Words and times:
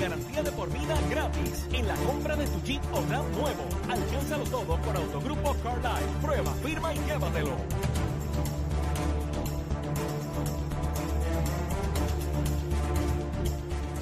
garantía 0.00 0.42
de 0.42 0.52
por 0.52 0.70
vida 0.70 0.94
gratis 1.10 1.66
en 1.72 1.86
la 1.88 1.94
compra 1.96 2.36
de 2.36 2.46
tu 2.46 2.60
Jeep 2.62 2.82
o 2.92 3.00
RAM 3.10 3.30
nuevo. 3.32 3.64
Alcánzalo 3.88 4.44
todo 4.44 4.78
con 4.80 4.96
Autogrupo 4.96 5.56
Car 5.62 5.78
Life. 5.78 6.20
Prueba, 6.22 6.52
firma 6.54 6.94
y 6.94 6.98
llévatelo. 6.98 7.56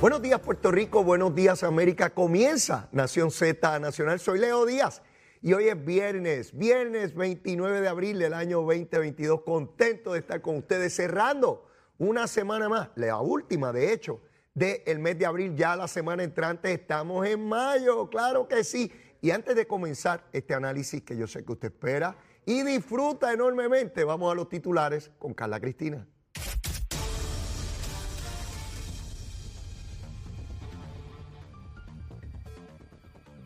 Buenos 0.01 0.21
días 0.21 0.41
Puerto 0.41 0.71
Rico, 0.71 1.05
buenos 1.05 1.35
días 1.35 1.63
América. 1.63 2.11
Comienza 2.11 2.89
Nación 2.93 3.31
Z 3.31 3.79
Nacional. 3.79 4.19
Soy 4.19 4.39
Leo 4.41 4.67
Díaz 4.67 5.03
y 5.41 5.53
hoy 5.53 5.69
es 5.69 5.85
viernes, 5.85 6.57
viernes 6.57 7.15
29 7.15 7.81
de 7.81 7.89
abril 7.89 8.19
del 8.19 8.35
año 8.35 8.59
2022. 8.63 9.43
Contento 9.43 10.13
de 10.13 10.19
estar 10.19 10.43
con 10.43 10.57
ustedes 10.57 10.95
cerrando 10.95 11.69
una 11.99 12.27
semana 12.27 12.69
más, 12.69 12.89
la 12.97 13.19
última 13.21 13.73
de 13.73 13.93
hecho 13.93 14.21
del 14.55 14.99
mes 15.01 15.19
de 15.19 15.27
abril. 15.27 15.55
Ya 15.57 15.77
la 15.77 15.89
semana 15.89 16.23
entrante 16.23 16.73
estamos 16.73 17.27
en 17.27 17.47
mayo, 17.47 18.09
claro 18.09 18.49
que 18.49 18.65
sí. 18.65 18.91
Y 19.21 19.31
antes 19.31 19.57
de 19.57 19.67
comenzar 19.67 20.25
este 20.33 20.55
análisis 20.55 21.03
que 21.03 21.17
yo 21.17 21.27
sé 21.27 21.45
que 21.45 21.53
usted 21.53 21.73
espera 21.73 22.17
y 22.47 22.63
disfruta 22.63 23.33
enormemente, 23.33 24.05
vamos 24.05 24.31
a 24.31 24.35
los 24.35 24.49
titulares 24.49 25.11
con 25.19 25.35
Carla 25.35 25.61
Cristina. 25.61 26.07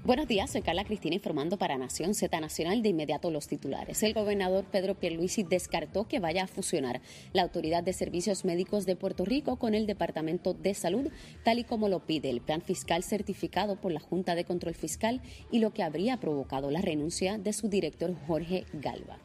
Buenos 0.09 0.27
días, 0.27 0.49
soy 0.49 0.63
Carla 0.63 0.87
Cristina 0.87 1.17
informando 1.17 1.59
para 1.59 1.77
Nación 1.77 2.15
Z 2.15 2.41
Nacional 2.41 2.81
de 2.81 2.89
inmediato 2.89 3.31
los 3.31 3.47
titulares. 3.47 4.03
El 4.03 4.15
gobernador 4.15 4.65
Pedro 4.65 4.95
Pierluisi 4.95 5.43
descartó 5.43 6.09
que 6.09 6.19
vaya 6.19 6.45
a 6.45 6.47
fusionar 6.47 7.03
la 7.35 7.43
Autoridad 7.43 7.83
de 7.83 7.93
Servicios 7.93 8.47
Médicos 8.47 8.87
de 8.87 8.97
Puerto 8.97 9.27
Rico 9.27 9.57
con 9.57 9.75
el 9.75 9.87
Departamento 9.87 10.55
de 10.55 10.73
Salud, 10.73 11.11
tal 11.45 11.59
y 11.59 11.65
como 11.65 11.91
lo 11.91 12.07
pide 12.07 12.31
el 12.31 12.41
plan 12.41 12.63
fiscal 12.63 13.03
certificado 13.03 13.77
por 13.77 13.93
la 13.93 14.01
Junta 14.01 14.35
de 14.35 14.45
Control 14.47 14.75
Fiscal 14.75 15.21
y 15.51 15.59
lo 15.59 15.75
que 15.75 15.83
habría 15.83 16.17
provocado 16.17 16.71
la 16.71 16.81
renuncia 16.81 17.37
de 17.37 17.53
su 17.53 17.69
director 17.69 18.17
Jorge 18.27 18.65
Galva. 18.73 19.19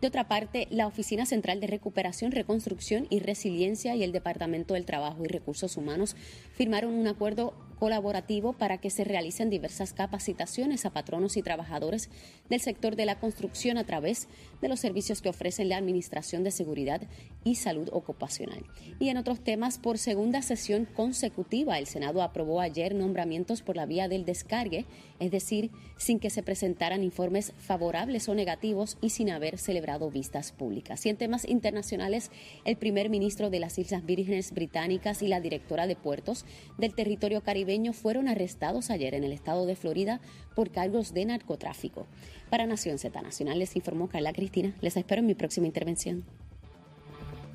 De 0.00 0.06
otra 0.06 0.26
parte, 0.26 0.68
la 0.70 0.86
Oficina 0.86 1.26
Central 1.26 1.60
de 1.60 1.66
Recuperación, 1.66 2.32
Reconstrucción 2.32 3.06
y 3.10 3.18
Resiliencia 3.18 3.94
y 3.94 4.02
el 4.02 4.12
Departamento 4.12 4.72
del 4.72 4.86
Trabajo 4.86 5.22
y 5.22 5.28
Recursos 5.28 5.76
Humanos 5.76 6.16
firmaron 6.54 6.94
un 6.94 7.06
acuerdo 7.08 7.52
colaborativo 7.80 8.52
para 8.52 8.78
que 8.78 8.90
se 8.90 9.04
realicen 9.04 9.48
diversas 9.48 9.94
capacitaciones 9.94 10.84
a 10.84 10.90
patronos 10.90 11.38
y 11.38 11.42
trabajadores 11.42 12.10
del 12.50 12.60
sector 12.60 12.94
de 12.94 13.06
la 13.06 13.18
construcción 13.18 13.78
a 13.78 13.84
través 13.84 14.28
de 14.60 14.68
los 14.68 14.80
servicios 14.80 15.22
que 15.22 15.30
ofrecen 15.30 15.70
la 15.70 15.78
Administración 15.78 16.44
de 16.44 16.50
Seguridad 16.50 17.00
y 17.42 17.54
Salud 17.54 17.88
Ocupacional. 17.92 18.64
Y 18.98 19.08
en 19.08 19.16
otros 19.16 19.40
temas, 19.40 19.78
por 19.78 19.96
segunda 19.96 20.42
sesión 20.42 20.84
consecutiva, 20.84 21.78
el 21.78 21.86
Senado 21.86 22.22
aprobó 22.22 22.60
ayer 22.60 22.94
nombramientos 22.94 23.62
por 23.62 23.76
la 23.76 23.86
vía 23.86 24.08
del 24.08 24.26
descargue, 24.26 24.84
es 25.20 25.30
decir, 25.30 25.70
sin 25.96 26.18
que 26.18 26.28
se 26.28 26.42
presentaran 26.42 27.02
informes 27.02 27.54
favorables 27.56 28.28
o 28.28 28.34
negativos 28.34 28.98
y 29.00 29.10
sin 29.10 29.30
haber 29.30 29.56
celebrado 29.56 30.10
vistas 30.10 30.52
públicas. 30.52 31.06
Y 31.06 31.08
en 31.08 31.16
temas 31.16 31.48
internacionales, 31.48 32.30
el 32.64 32.76
primer 32.76 33.08
ministro 33.08 33.48
de 33.48 33.60
las 33.60 33.78
Islas 33.78 34.04
Vírgenes 34.04 34.52
Británicas 34.52 35.22
y 35.22 35.28
la 35.28 35.40
directora 35.40 35.86
de 35.86 35.96
puertos 35.96 36.44
del 36.76 36.94
territorio 36.94 37.42
caribe 37.42 37.70
fueron 37.92 38.28
arrestados 38.28 38.90
ayer 38.90 39.14
en 39.14 39.22
el 39.22 39.32
estado 39.32 39.64
de 39.64 39.76
Florida 39.76 40.20
por 40.56 40.70
cargos 40.70 41.14
de 41.14 41.24
narcotráfico. 41.24 42.06
Para 42.50 42.66
Nación 42.66 42.98
Z 42.98 43.22
Nacional 43.22 43.58
les 43.60 43.76
informó 43.76 44.08
Carla 44.08 44.32
Cristina. 44.32 44.74
Les 44.80 44.96
espero 44.96 45.20
en 45.20 45.26
mi 45.26 45.34
próxima 45.34 45.66
intervención. 45.66 46.24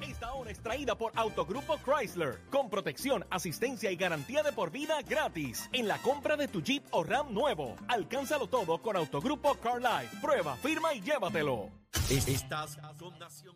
Esta 0.01 0.33
hora 0.33 0.51
es 0.51 0.59
traída 0.59 0.95
por 0.95 1.11
Autogrupo 1.15 1.77
Chrysler, 1.77 2.39
con 2.49 2.69
protección, 2.69 3.25
asistencia 3.29 3.91
y 3.91 3.95
garantía 3.95 4.43
de 4.43 4.51
por 4.51 4.71
vida 4.71 5.01
gratis 5.01 5.69
en 5.73 5.87
la 5.87 5.97
compra 5.99 6.35
de 6.37 6.47
tu 6.47 6.61
Jeep 6.61 6.83
o 6.91 7.03
RAM 7.03 7.33
nuevo. 7.33 7.75
Alcánzalo 7.87 8.47
todo 8.47 8.81
con 8.81 8.95
Autogrupo 8.95 9.55
Car 9.55 9.81
Life. 9.81 10.17
Prueba, 10.21 10.55
firma 10.57 10.93
y 10.93 11.01
llévatelo. 11.01 11.69
Estás 12.09 12.77
con 12.97 13.17
Nación 13.19 13.55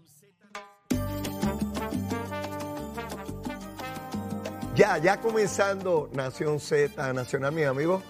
Ya, 4.76 4.98
ya 4.98 5.20
comenzando 5.20 6.10
Nación 6.14 6.60
Z 6.62 7.12
Nacional, 7.12 7.52
mis 7.52 7.66
amigos. 7.66 8.02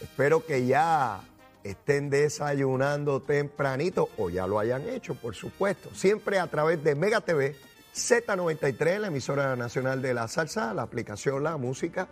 Espero 0.00 0.46
que 0.46 0.64
ya 0.64 1.20
estén 1.64 2.10
desayunando 2.10 3.22
tempranito 3.22 4.08
o 4.18 4.30
ya 4.30 4.46
lo 4.46 4.58
hayan 4.58 4.88
hecho, 4.88 5.14
por 5.14 5.34
supuesto. 5.34 5.94
Siempre 5.94 6.38
a 6.38 6.46
través 6.48 6.82
de 6.82 6.94
Mega 6.94 7.20
TV, 7.20 7.56
Z93, 7.94 8.98
la 8.98 9.08
emisora 9.08 9.54
nacional 9.56 10.02
de 10.02 10.14
la 10.14 10.28
salsa, 10.28 10.72
la 10.74 10.82
aplicación 10.82 11.42
La 11.42 11.56
Música 11.56 12.08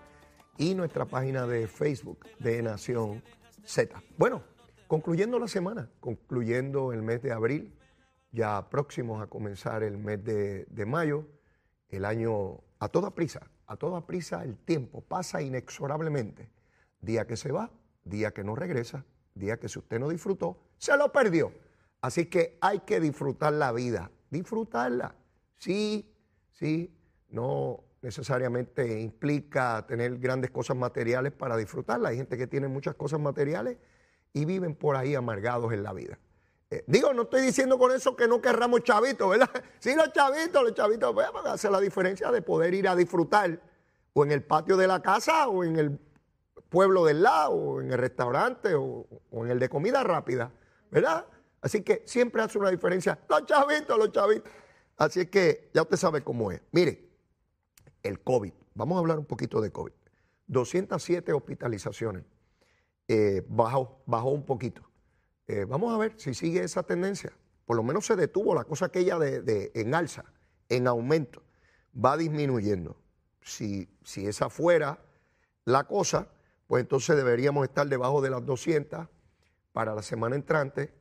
y 0.59 0.75
nuestra 0.75 1.06
página 1.06 1.47
de 1.47 1.66
Facebook 1.66 2.27
de 2.39 2.62
Nación 2.62 3.22
Z. 3.65 4.03
Bueno, 4.19 4.43
concluyendo 4.87 5.39
la 5.39 5.49
semana, 5.49 5.91
concluyendo 6.00 6.93
el 6.93 7.03
mes 7.03 7.22
de 7.22 7.33
abril, 7.33 7.75
ya 8.33 8.69
próximos 8.69 9.22
a 9.22 9.27
comenzar 9.27 9.83
el 9.83 9.99
mes 9.99 10.22
de, 10.22 10.66
de 10.66 10.87
mayo, 10.87 11.27
el 11.89 12.05
año 12.05 12.60
a 12.78 12.89
toda 12.89 13.10
prisa, 13.15 13.50
a 13.66 13.77
toda 13.77 14.06
prisa 14.06 14.44
el 14.44 14.56
tiempo 14.56 15.00
pasa 15.00 15.43
inexorablemente. 15.43 16.50
Día 17.00 17.27
que 17.27 17.37
se 17.37 17.53
va, 17.53 17.71
día 18.05 18.33
que 18.33 18.44
no 18.44 18.55
regresa, 18.55 19.05
día 19.41 19.59
que 19.59 19.69
si 19.69 19.78
usted 19.78 19.99
no 19.99 20.09
disfrutó, 20.09 20.59
se 20.78 20.97
lo 20.97 21.11
perdió. 21.11 21.53
Así 22.01 22.27
que 22.27 22.56
hay 22.61 22.81
que 22.81 23.01
disfrutar 23.01 23.53
la 23.53 23.73
vida, 23.73 24.11
disfrutarla. 24.31 25.17
Sí, 25.56 26.15
sí, 26.53 26.97
no 27.28 27.84
necesariamente 28.03 29.01
implica 29.01 29.84
tener 29.87 30.19
grandes 30.19 30.51
cosas 30.51 30.77
materiales 30.77 31.33
para 31.33 31.56
disfrutarla. 31.56 32.11
Hay 32.11 32.17
gente 32.17 32.39
que 32.39 32.47
tiene 32.47 32.69
muchas 32.69 32.95
cosas 32.95 33.21
materiales 33.21 33.77
y 34.33 34.45
viven 34.45 34.75
por 34.75 34.97
ahí 34.97 35.15
amargados 35.15 35.72
en 35.72 35.83
la 35.83 35.93
vida. 35.93 36.19
Eh, 36.71 36.84
digo, 36.87 37.12
no 37.12 37.22
estoy 37.22 37.43
diciendo 37.43 37.78
con 37.78 37.91
eso 37.91 38.15
que 38.15 38.28
no 38.28 38.41
querramos 38.41 38.84
chavitos, 38.84 39.28
¿verdad? 39.28 39.51
Sí, 39.81 39.95
los 39.97 40.12
chavitos, 40.12 40.62
los 40.62 40.75
chavitos, 40.75 41.12
pues, 41.12 41.27
hace 41.47 41.71
la 41.71 41.81
diferencia 41.81 42.31
de 42.31 42.43
poder 42.43 42.75
ir 42.75 42.87
a 42.87 42.95
disfrutar 42.95 43.61
o 44.12 44.25
en 44.25 44.31
el 44.31 44.43
patio 44.43 44.77
de 44.77 44.87
la 44.87 45.03
casa 45.03 45.49
o 45.49 45.65
en 45.65 45.77
el 45.77 45.99
pueblo 46.69 47.04
del 47.04 47.22
lado 47.22 47.81
en 47.81 47.93
el 47.93 47.98
restaurante 47.98 48.75
o, 48.75 49.06
o 49.31 49.44
en 49.44 49.50
el 49.50 49.59
de 49.59 49.69
comida 49.69 50.03
rápida, 50.03 50.53
¿verdad? 50.91 51.26
Así 51.60 51.82
que 51.82 52.03
siempre 52.06 52.43
hace 52.43 52.59
una 52.59 52.71
diferencia. 52.71 53.19
Los 53.28 53.47
chavitos, 53.47 53.98
los 53.98 54.12
chavitos. 54.12 54.50
Así 54.97 55.21
es 55.21 55.31
que 55.31 55.71
ya 55.72 55.82
usted 55.82 55.97
sabe 55.97 56.22
cómo 56.22 56.50
es. 56.53 56.60
Mire, 56.72 57.09
el 58.03 58.21
COVID. 58.21 58.53
Vamos 58.75 58.97
a 58.97 58.98
hablar 59.00 59.19
un 59.19 59.25
poquito 59.25 59.60
de 59.60 59.71
COVID. 59.71 59.93
207 60.47 61.32
hospitalizaciones. 61.32 62.25
Eh, 63.09 63.44
bajó, 63.48 64.03
bajó 64.06 64.31
un 64.31 64.44
poquito. 64.44 64.82
Eh, 65.47 65.65
vamos 65.65 65.94
a 65.94 65.98
ver 65.98 66.15
si 66.16 66.34
sigue 66.34 66.62
esa 66.62 66.82
tendencia. 66.82 67.32
Por 67.66 67.77
lo 67.77 67.82
menos 67.82 68.06
se 68.06 68.16
detuvo 68.16 68.54
la 68.54 68.65
cosa 68.65 68.87
aquella 68.87 69.19
de, 69.19 69.71
en 69.75 69.94
alza, 69.94 70.25
en 70.69 70.87
aumento. 70.87 71.42
Va 71.92 72.16
disminuyendo. 72.16 72.97
Si, 73.42 73.88
si 74.04 74.27
esa 74.27 74.50
fuera 74.50 75.03
la 75.65 75.84
cosa, 75.84 76.28
pues 76.70 76.82
entonces 76.82 77.16
deberíamos 77.16 77.64
estar 77.64 77.88
debajo 77.88 78.22
de 78.22 78.31
las 78.31 78.47
200 78.47 79.08
para 79.72 79.92
la 79.92 80.03
semana 80.03 80.36
entrante, 80.36 80.94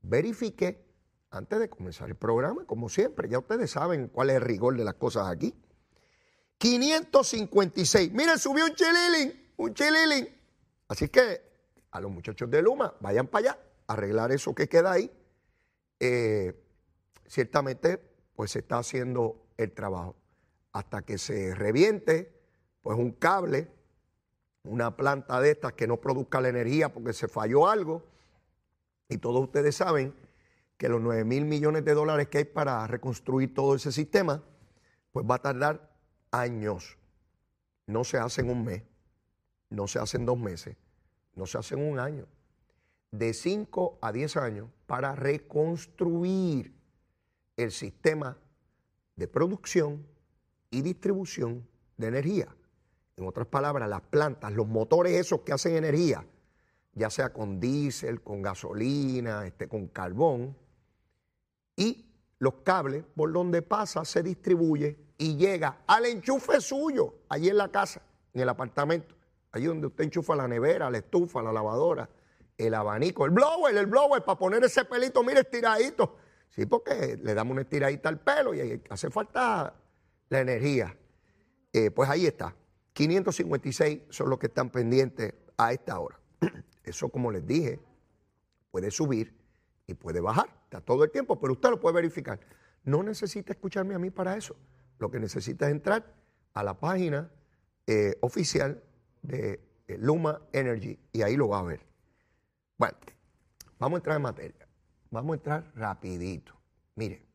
Verifiqué 0.03 0.85
antes 1.31 1.59
de 1.59 1.67
comenzar 1.69 2.09
el 2.09 2.15
programa, 2.15 2.65
como 2.65 2.89
siempre, 2.89 3.27
ya 3.29 3.39
ustedes 3.39 3.71
saben 3.71 4.07
cuál 4.07 4.29
es 4.29 4.35
el 4.35 4.43
rigor 4.43 4.77
de 4.77 4.83
las 4.83 4.93
cosas 4.95 5.27
aquí. 5.27 5.55
556. 6.59 8.11
Miren, 8.11 8.37
subió 8.37 8.65
un 8.65 8.75
chililín, 8.75 9.33
un 9.57 9.73
chililín. 9.73 10.38
Así 10.89 11.07
que 11.07 11.49
a 11.91 12.01
los 12.01 12.11
muchachos 12.11 12.49
de 12.49 12.61
Luma, 12.61 12.93
vayan 12.99 13.27
para 13.27 13.51
allá, 13.51 13.59
arreglar 13.87 14.31
eso 14.31 14.53
que 14.53 14.67
queda 14.67 14.91
ahí. 14.91 15.11
Eh, 15.99 16.53
ciertamente, 17.27 17.97
pues 18.35 18.51
se 18.51 18.59
está 18.59 18.79
haciendo 18.79 19.47
el 19.57 19.71
trabajo. 19.71 20.15
Hasta 20.71 21.01
que 21.01 21.17
se 21.17 21.55
reviente, 21.55 22.31
pues 22.81 22.97
un 22.97 23.11
cable, 23.11 23.67
una 24.63 24.95
planta 24.95 25.39
de 25.41 25.51
estas 25.51 25.73
que 25.73 25.87
no 25.87 25.97
produzca 25.97 26.41
la 26.41 26.49
energía 26.49 26.93
porque 26.93 27.13
se 27.13 27.27
falló 27.27 27.67
algo. 27.67 28.03
Y 29.07 29.17
todos 29.17 29.41
ustedes 29.41 29.75
saben 29.75 30.13
que 30.77 30.89
los 30.89 31.01
9 31.01 31.25
mil 31.25 31.45
millones 31.45 31.83
de 31.83 31.93
dólares 31.93 32.27
que 32.29 32.39
hay 32.39 32.45
para 32.45 32.85
reconstruir 32.87 33.53
todo 33.53 33.75
ese 33.75 33.91
sistema, 33.91 34.43
pues 35.11 35.25
va 35.29 35.35
a 35.35 35.41
tardar 35.41 35.91
años. 36.31 36.97
No 37.87 38.03
se 38.03 38.17
hace 38.17 38.41
en 38.41 38.51
un 38.51 38.63
mes, 38.63 38.83
no 39.69 39.87
se 39.87 39.99
hace 39.99 40.17
en 40.17 40.25
dos 40.25 40.37
meses, 40.37 40.75
no 41.35 41.45
se 41.45 41.57
hace 41.57 41.75
en 41.75 41.89
un 41.89 41.99
año. 41.99 42.27
De 43.11 43.33
5 43.33 43.99
a 44.01 44.11
10 44.11 44.37
años 44.37 44.69
para 44.85 45.15
reconstruir 45.15 46.73
el 47.57 47.71
sistema 47.71 48.37
de 49.15 49.27
producción 49.27 50.05
y 50.71 50.81
distribución 50.81 51.67
de 51.97 52.07
energía. 52.07 52.55
En 53.17 53.27
otras 53.27 53.47
palabras, 53.47 53.89
las 53.89 54.01
plantas, 54.01 54.53
los 54.53 54.67
motores 54.67 55.13
esos 55.13 55.41
que 55.41 55.51
hacen 55.51 55.75
energía, 55.75 56.25
ya 56.93 57.09
sea 57.09 57.33
con 57.33 57.59
diésel, 57.59 58.21
con 58.21 58.41
gasolina, 58.41 59.45
este, 59.45 59.67
con 59.67 59.87
carbón, 59.87 60.55
y 61.75 62.05
los 62.39 62.55
cables 62.63 63.03
por 63.15 63.31
donde 63.31 63.61
pasa 63.61 64.05
se 64.05 64.23
distribuye 64.23 64.97
y 65.17 65.35
llega 65.35 65.81
al 65.85 66.05
enchufe 66.05 66.61
suyo, 66.61 67.15
allí 67.27 67.49
en 67.49 67.57
la 67.57 67.69
casa, 67.69 68.01
en 68.33 68.41
el 68.41 68.49
apartamento, 68.49 69.15
allí 69.51 69.65
donde 69.65 69.87
usted 69.87 70.03
enchufa 70.05 70.35
la 70.35 70.47
nevera, 70.47 70.89
la 70.89 70.99
estufa, 70.99 71.41
la 71.41 71.51
lavadora, 71.51 72.09
el 72.57 72.73
abanico, 72.73 73.25
el 73.25 73.31
blower, 73.31 73.75
el 73.75 73.87
blower 73.87 74.23
para 74.23 74.37
poner 74.37 74.63
ese 74.63 74.85
pelito, 74.85 75.23
mire, 75.23 75.41
estiradito. 75.41 76.17
Sí, 76.49 76.65
porque 76.65 77.17
le 77.21 77.33
damos 77.33 77.53
una 77.53 77.61
estiradita 77.61 78.09
al 78.09 78.19
pelo 78.19 78.53
y 78.53 78.81
hace 78.89 79.09
falta 79.09 79.73
la 80.29 80.39
energía. 80.39 80.95
Eh, 81.71 81.91
pues 81.91 82.09
ahí 82.09 82.25
está. 82.25 82.55
556 82.93 84.01
son 84.09 84.29
los 84.29 84.39
que 84.39 84.47
están 84.47 84.69
pendientes 84.69 85.33
a 85.57 85.71
esta 85.71 85.99
hora. 85.99 86.19
Eso, 86.83 87.09
como 87.09 87.31
les 87.31 87.45
dije, 87.45 87.79
puede 88.71 88.91
subir 88.91 89.35
y 89.87 89.93
puede 89.93 90.19
bajar. 90.19 90.49
Está 90.63 90.81
todo 90.81 91.03
el 91.03 91.11
tiempo, 91.11 91.39
pero 91.39 91.53
usted 91.53 91.69
lo 91.69 91.79
puede 91.79 91.95
verificar. 91.95 92.39
No 92.83 93.03
necesita 93.03 93.53
escucharme 93.53 93.95
a 93.95 93.99
mí 93.99 94.09
para 94.09 94.35
eso. 94.35 94.55
Lo 94.99 95.09
que 95.11 95.19
necesita 95.19 95.65
es 95.65 95.71
entrar 95.71 96.13
a 96.53 96.63
la 96.63 96.79
página 96.79 97.31
eh, 97.87 98.15
oficial 98.21 98.83
de 99.21 99.59
Luma 99.97 100.41
Energy 100.51 100.99
y 101.11 101.21
ahí 101.21 101.35
lo 101.35 101.49
va 101.49 101.59
a 101.59 101.63
ver. 101.63 101.85
Bueno, 102.77 102.97
vamos 103.77 103.97
a 103.97 103.99
entrar 103.99 104.15
en 104.15 104.21
materia. 104.21 104.67
Vamos 105.11 105.31
a 105.31 105.35
entrar 105.35 105.71
rapidito. 105.75 106.53
Mire, 106.95 107.25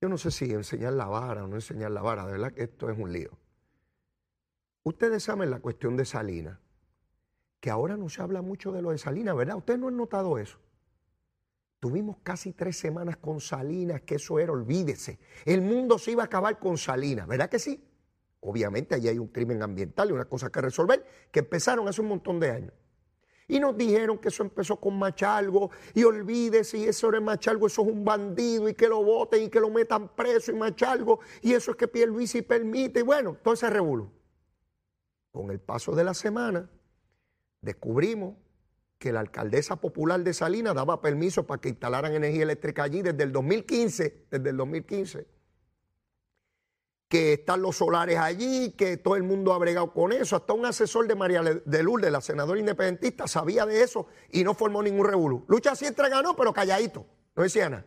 yo 0.00 0.08
no 0.08 0.18
sé 0.18 0.30
si 0.30 0.50
enseñar 0.52 0.94
la 0.94 1.06
vara 1.06 1.44
o 1.44 1.46
no 1.46 1.56
enseñar 1.56 1.90
la 1.90 2.02
vara, 2.02 2.26
de 2.26 2.32
verdad 2.32 2.52
que 2.52 2.64
esto 2.64 2.90
es 2.90 2.98
un 2.98 3.12
lío. 3.12 3.30
Ustedes 4.82 5.22
saben 5.24 5.50
la 5.50 5.60
cuestión 5.60 5.96
de 5.96 6.04
Salinas, 6.04 6.58
que 7.60 7.70
ahora 7.70 7.96
no 7.96 8.08
se 8.08 8.22
habla 8.22 8.42
mucho 8.42 8.72
de 8.72 8.82
lo 8.82 8.90
de 8.90 8.98
Salinas, 8.98 9.34
¿verdad? 9.34 9.56
Ustedes 9.56 9.80
no 9.80 9.88
han 9.88 9.96
notado 9.96 10.38
eso. 10.38 10.58
Tuvimos 11.80 12.18
casi 12.22 12.52
tres 12.52 12.78
semanas 12.78 13.16
con 13.16 13.40
Salinas, 13.40 14.02
que 14.02 14.14
eso 14.14 14.38
era, 14.38 14.52
olvídese. 14.52 15.18
El 15.44 15.62
mundo 15.62 15.98
se 15.98 16.12
iba 16.12 16.22
a 16.22 16.26
acabar 16.26 16.58
con 16.58 16.78
Salinas, 16.78 17.26
¿verdad 17.26 17.50
que 17.50 17.58
sí? 17.58 17.84
Obviamente 18.40 18.94
allí 18.94 19.08
hay 19.08 19.18
un 19.18 19.28
crimen 19.28 19.62
ambiental 19.62 20.10
y 20.10 20.12
una 20.12 20.26
cosa 20.26 20.50
que 20.50 20.60
resolver, 20.60 21.04
que 21.30 21.40
empezaron 21.40 21.88
hace 21.88 22.00
un 22.00 22.08
montón 22.08 22.38
de 22.38 22.50
años. 22.50 22.72
Y 23.48 23.60
nos 23.60 23.76
dijeron 23.76 24.18
que 24.18 24.28
eso 24.28 24.42
empezó 24.42 24.80
con 24.80 24.98
Machalgo, 24.98 25.70
y 25.94 26.02
olvídese, 26.02 26.78
y 26.78 26.84
eso 26.84 27.08
era 27.08 27.20
Machalgo, 27.20 27.68
eso 27.68 27.82
es 27.82 27.88
un 27.88 28.04
bandido, 28.04 28.68
y 28.68 28.74
que 28.74 28.88
lo 28.88 29.02
voten 29.04 29.44
y 29.44 29.48
que 29.48 29.60
lo 29.60 29.70
metan 29.70 30.08
preso, 30.16 30.50
y 30.50 30.54
Machalgo, 30.56 31.20
y 31.42 31.52
eso 31.52 31.70
es 31.70 31.76
que 31.76 31.86
Pierluisi 31.86 32.42
permite, 32.42 33.00
y 33.00 33.02
bueno, 33.02 33.36
todo 33.42 33.54
ese 33.54 33.70
revuelo. 33.70 34.10
Con 35.30 35.50
el 35.50 35.60
paso 35.60 35.94
de 35.94 36.02
la 36.02 36.14
semana, 36.14 36.68
descubrimos 37.60 38.34
que 38.98 39.12
la 39.12 39.20
alcaldesa 39.20 39.76
popular 39.76 40.20
de 40.24 40.32
Salinas 40.32 40.74
daba 40.74 41.00
permiso 41.00 41.46
para 41.46 41.60
que 41.60 41.68
instalaran 41.68 42.14
energía 42.14 42.42
eléctrica 42.42 42.82
allí 42.82 43.02
desde 43.02 43.22
el 43.22 43.32
2015, 43.32 44.26
desde 44.30 44.50
el 44.50 44.56
2015. 44.56 45.26
Que 47.16 47.32
están 47.34 47.62
los 47.62 47.76
solares 47.76 48.18
allí, 48.18 48.72
que 48.72 48.98
todo 48.98 49.16
el 49.16 49.22
mundo 49.22 49.54
ha 49.54 49.58
bregado 49.58 49.92
con 49.92 50.12
eso. 50.12 50.36
Hasta 50.36 50.52
un 50.52 50.66
asesor 50.66 51.06
de 51.06 51.14
María 51.14 51.42
de 51.42 51.82
Lourdes, 51.82 52.12
la 52.12 52.20
senadora 52.20 52.60
independentista, 52.60 53.26
sabía 53.26 53.64
de 53.64 53.82
eso 53.82 54.06
y 54.30 54.44
no 54.44 54.52
formó 54.52 54.82
ningún 54.82 55.06
revuelo. 55.06 55.44
Lucha 55.48 55.74
siempre 55.74 56.10
ganó, 56.10 56.36
pero 56.36 56.52
calladito. 56.52 57.06
No 57.34 57.42
decía 57.42 57.70
nada. 57.70 57.86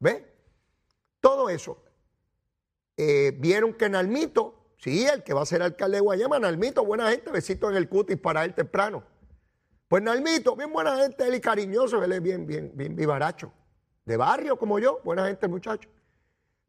¿Ve? 0.00 0.34
Todo 1.20 1.48
eso. 1.48 1.84
Eh, 2.96 3.32
vieron 3.38 3.74
que 3.74 3.88
Nalmito, 3.88 4.72
sí, 4.78 5.06
el 5.06 5.22
que 5.22 5.34
va 5.34 5.42
a 5.42 5.46
ser 5.46 5.62
alcalde 5.62 5.98
de 5.98 6.00
Guayama, 6.00 6.40
Nalmito, 6.40 6.84
buena 6.84 7.10
gente, 7.10 7.30
besito 7.30 7.70
en 7.70 7.76
el 7.76 7.88
cutis 7.88 8.16
para 8.16 8.44
él 8.44 8.54
temprano 8.54 9.04
pues 9.88 10.02
Nalmito, 10.02 10.54
bien 10.54 10.70
buena 10.70 10.98
gente, 10.98 11.26
él 11.26 11.34
y 11.34 11.40
cariñoso, 11.40 12.02
él 12.04 12.12
es 12.12 12.22
bien, 12.22 12.46
bien, 12.46 12.70
bien 12.74 12.94
vivaracho. 12.94 13.50
De 14.04 14.18
barrio 14.18 14.58
como 14.58 14.78
yo, 14.78 15.00
buena 15.02 15.26
gente 15.26 15.48
muchacho. 15.48 15.88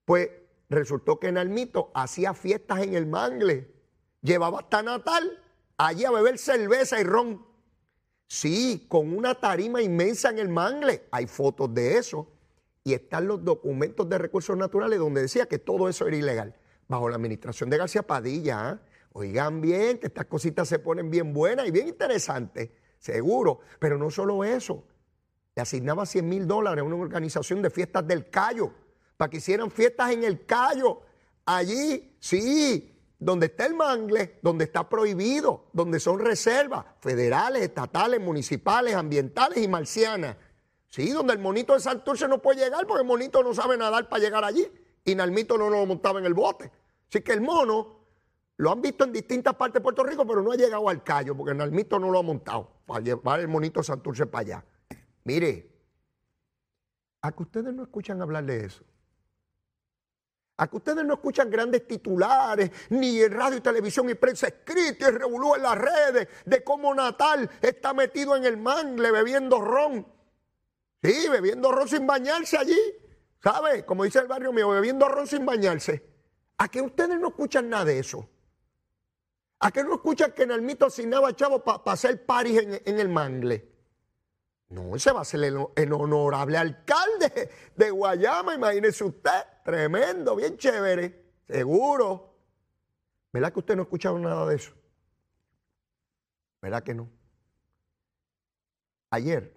Pues 0.06 0.30
resultó 0.70 1.20
que 1.20 1.32
Nalmito 1.32 1.92
hacía 1.94 2.34
fiestas 2.34 2.82
en 2.84 2.94
el 2.94 3.08
mangle. 3.08 3.74
Llevaba 4.22 4.60
hasta 4.60 4.84
Natal 4.84 5.42
allí 5.78 6.06
a 6.06 6.12
beber 6.12 6.38
cerveza 6.38 7.00
y 7.00 7.04
ron. 7.04 7.46
Sí, 8.28 8.86
con 8.88 9.16
una 9.16 9.36
tarima 9.36 9.82
inmensa 9.82 10.30
en 10.30 10.40
el 10.40 10.50
mangle. 10.50 11.08
Hay 11.12 11.28
fotos 11.28 11.74
de 11.74 11.98
eso. 11.98 12.32
Y 12.84 12.94
están 12.94 13.28
los 13.28 13.44
documentos 13.44 14.08
de 14.08 14.18
recursos 14.18 14.56
naturales 14.56 15.00
donde 15.00 15.22
decía 15.22 15.48
que 15.48 15.60
todo 15.60 15.90
eso 15.90 16.08
era 16.08 16.18
ilegal. 16.18 16.56
Bajo 16.88 17.10
la 17.10 17.16
administración 17.16 17.70
de 17.70 17.78
García 17.78 18.04
Padilla. 18.04 18.70
¿ah? 18.70 18.82
Oigan 19.14 19.62
bien, 19.62 19.98
que 19.98 20.08
estas 20.08 20.26
cositas 20.26 20.68
se 20.68 20.80
ponen 20.80 21.10
bien 21.10 21.34
buenas 21.34 21.68
y 21.68 21.72
bien 21.72 21.88
interesantes 21.88 22.70
seguro. 23.00 23.62
Pero 23.80 23.98
no 23.98 24.12
solo 24.12 24.44
eso, 24.44 24.86
le 25.56 25.62
asignaba 25.62 26.06
100 26.06 26.30
mil 26.30 26.48
dólares 26.48 26.82
a 26.82 26.86
una 26.86 26.98
organización 26.98 27.62
de 27.62 27.70
fiestas 27.70 28.06
del 28.08 28.30
Cayo, 28.30 28.72
para 29.20 29.30
que 29.30 29.38
hicieran 29.38 29.70
fiestas 29.70 30.12
en 30.12 30.24
el 30.24 30.46
Cayo. 30.46 31.02
Allí, 31.44 32.16
sí, 32.22 32.98
donde 33.20 33.48
está 33.48 33.66
el 33.66 33.74
mangle, 33.74 34.40
donde 34.42 34.64
está 34.64 34.88
prohibido, 34.88 35.66
donde 35.74 36.00
son 36.00 36.20
reservas 36.20 36.86
federales, 37.02 37.64
estatales, 37.64 38.22
municipales, 38.22 38.96
ambientales 38.96 39.62
y 39.62 39.68
marcianas. 39.68 40.38
Sí, 40.88 41.12
donde 41.12 41.34
el 41.34 41.40
monito 41.40 41.74
de 41.74 41.82
Santurce 41.82 42.30
no 42.30 42.42
puede 42.42 42.64
llegar 42.64 42.88
porque 42.88 43.02
el 43.02 43.08
monito 43.08 43.44
no 43.44 43.54
sabe 43.54 43.76
nadar 43.76 44.08
para 44.08 44.24
llegar 44.24 44.46
allí 44.46 44.66
y 45.04 45.16
Nalmito 45.16 45.58
no 45.58 45.70
lo 45.70 45.86
montaba 45.86 46.20
en 46.20 46.26
el 46.26 46.34
bote. 46.34 46.72
Así 47.10 47.20
que 47.20 47.34
el 47.34 47.42
mono 47.42 48.00
lo 48.56 48.72
han 48.72 48.82
visto 48.82 49.04
en 49.04 49.12
distintas 49.12 49.54
partes 49.56 49.74
de 49.74 49.82
Puerto 49.82 50.02
Rico, 50.06 50.26
pero 50.26 50.42
no 50.42 50.54
ha 50.54 50.56
llegado 50.56 50.88
al 50.88 51.04
callo, 51.04 51.36
porque 51.36 51.54
Nalmito 51.54 52.00
no 52.00 52.10
lo 52.10 52.20
ha 52.20 52.24
montado 52.24 52.72
para 52.86 53.02
llevar 53.02 53.42
el 53.42 53.50
monito 53.50 53.84
Santurce 53.84 54.28
para 54.28 54.42
allá. 54.44 54.66
Mire, 55.26 55.70
a 57.22 57.34
que 57.34 57.44
ustedes 57.44 57.74
no 57.74 57.84
escuchan 57.84 58.22
hablar 58.22 58.46
de 58.46 58.64
eso. 58.64 58.86
A 60.62 60.68
que 60.68 60.76
ustedes 60.76 61.06
no 61.06 61.14
escuchan 61.14 61.50
grandes 61.50 61.88
titulares, 61.88 62.70
ni 62.90 63.22
en 63.22 63.32
radio 63.32 63.58
y 63.58 63.62
televisión 63.62 64.10
y 64.10 64.16
prensa 64.16 64.48
escrita 64.48 65.08
y 65.08 65.12
revolú 65.12 65.56
en 65.56 65.64
las 65.64 65.78
redes 65.78 66.28
de 66.46 66.64
cómo 66.66 66.94
Natal 66.94 67.50
está 67.62 67.94
metido 67.94 68.36
en 68.36 68.44
el 68.44 68.58
mangle 68.58 69.10
bebiendo 69.10 69.62
ron. 69.62 70.06
Sí, 71.02 71.30
bebiendo 71.30 71.72
ron 71.72 71.88
sin 71.88 72.06
bañarse 72.06 72.58
allí. 72.58 72.80
¿Sabe? 73.42 73.86
Como 73.86 74.04
dice 74.04 74.20
el 74.20 74.28
barrio 74.28 74.52
mío, 74.52 74.68
bebiendo 74.68 75.08
ron 75.08 75.28
sin 75.28 75.46
bañarse. 75.46 76.04
A 76.58 76.68
que 76.68 76.82
ustedes 76.82 77.18
no 77.18 77.30
escuchan 77.30 77.70
nada 77.70 77.86
de 77.86 78.00
eso. 78.00 78.28
¿A 79.62 79.72
qué 79.72 79.82
no 79.82 79.94
escuchan 79.94 80.34
que 80.34 80.46
Nalmito 80.46 80.88
asignaba 80.88 81.34
chavo 81.34 81.64
para 81.64 81.94
hacer 81.94 82.26
paris 82.26 82.60
en, 82.86 83.00
el 83.00 83.08
mangle? 83.08 83.79
No, 84.70 84.96
ese 84.96 85.12
va 85.12 85.22
a 85.22 85.26
ser 85.26 85.44
el, 85.44 85.94
honorable 85.94 86.58
alcalde 86.58 87.50
de 87.76 87.90
Guayama, 87.90 88.54
imagínese 88.54 89.04
usted. 89.04 89.44
Tremendo, 89.66 90.36
bien 90.36 90.58
chévere, 90.58 91.34
seguro. 91.48 92.36
¿Verdad 93.34 93.52
que 93.52 93.60
usted 93.60 93.76
no 93.76 93.82
ha 93.82 93.84
escuchado 93.84 94.20
nada 94.20 94.46
de 94.46 94.56
eso? 94.56 94.74
¿Verdad 96.62 96.84
que 96.84 96.94
no? 96.94 97.10
Ayer, 99.10 99.56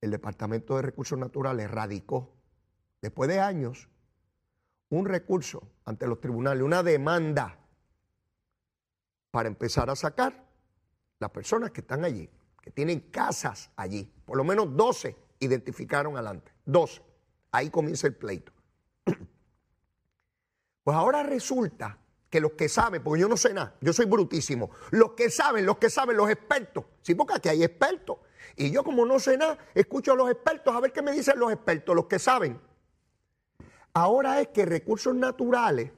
el 0.00 0.10
Departamento 0.10 0.74
de 0.76 0.82
Recursos 0.82 1.16
Naturales 1.16 1.70
radicó, 1.70 2.34
después 3.00 3.28
de 3.28 3.38
años, 3.38 3.88
un 4.90 5.06
recurso 5.06 5.62
ante 5.84 6.08
los 6.08 6.20
tribunales, 6.20 6.64
una 6.64 6.82
demanda 6.82 7.56
para 9.30 9.48
empezar 9.48 9.90
a 9.90 9.96
sacar 9.96 10.44
las 11.20 11.30
personas 11.30 11.70
que 11.70 11.82
están 11.82 12.04
allí, 12.04 12.28
tienen 12.70 13.00
casas 13.00 13.70
allí. 13.76 14.10
Por 14.24 14.36
lo 14.36 14.44
menos 14.44 14.76
12 14.76 15.16
identificaron 15.40 16.16
adelante. 16.16 16.52
12. 16.64 17.02
Ahí 17.52 17.70
comienza 17.70 18.06
el 18.06 18.14
pleito. 18.14 18.52
Pues 20.84 20.96
ahora 20.96 21.22
resulta 21.22 21.98
que 22.30 22.40
los 22.40 22.52
que 22.52 22.66
saben, 22.66 23.02
porque 23.02 23.20
yo 23.20 23.28
no 23.28 23.36
sé 23.36 23.52
nada, 23.52 23.74
yo 23.82 23.92
soy 23.92 24.06
brutísimo, 24.06 24.70
los 24.90 25.12
que 25.12 25.28
saben, 25.28 25.66
los 25.66 25.76
que 25.76 25.90
saben, 25.90 26.16
los 26.16 26.30
expertos, 26.30 26.84
sí, 27.02 27.14
porque 27.14 27.34
aquí 27.34 27.50
hay 27.50 27.62
expertos. 27.62 28.16
Y 28.56 28.70
yo 28.70 28.82
como 28.82 29.04
no 29.04 29.18
sé 29.18 29.36
nada, 29.36 29.58
escucho 29.74 30.12
a 30.12 30.16
los 30.16 30.30
expertos 30.30 30.74
a 30.74 30.80
ver 30.80 30.92
qué 30.92 31.02
me 31.02 31.12
dicen 31.12 31.38
los 31.38 31.52
expertos, 31.52 31.94
los 31.94 32.06
que 32.06 32.18
saben. 32.18 32.58
Ahora 33.92 34.40
es 34.40 34.48
que 34.48 34.64
recursos 34.64 35.14
naturales, 35.14 35.90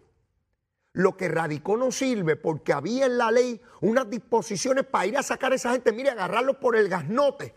lo 0.93 1.17
que 1.17 1.29
radicó 1.29 1.77
no 1.77 1.93
sirve 1.93 2.37
porque 2.37 2.73
había 2.73 3.07
en 3.07 3.19
la 3.19 3.31
ley 3.31 3.61
unas 3.81 4.09
disposiciones 4.11 4.85
para 4.85 5.07
ir 5.07 5.17
a 5.17 5.23
sacar 5.23 5.53
a 5.53 5.55
esa 5.55 5.73
gente, 5.73 5.93
mire, 5.93 6.11
agarrarlos 6.11 6.57
por 6.57 6.77
el 6.77 6.89
gasnote, 6.89 7.55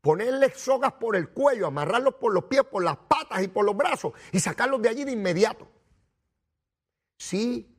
ponerles 0.00 0.58
sogas 0.58 0.92
por 0.94 1.16
el 1.16 1.30
cuello, 1.30 1.66
amarrarlos 1.66 2.14
por 2.14 2.32
los 2.32 2.44
pies, 2.44 2.64
por 2.64 2.82
las 2.82 2.96
patas 2.96 3.42
y 3.42 3.48
por 3.48 3.64
los 3.64 3.76
brazos 3.76 4.12
y 4.32 4.40
sacarlos 4.40 4.82
de 4.82 4.88
allí 4.88 5.04
de 5.04 5.12
inmediato. 5.12 5.68
Sí, 7.16 7.74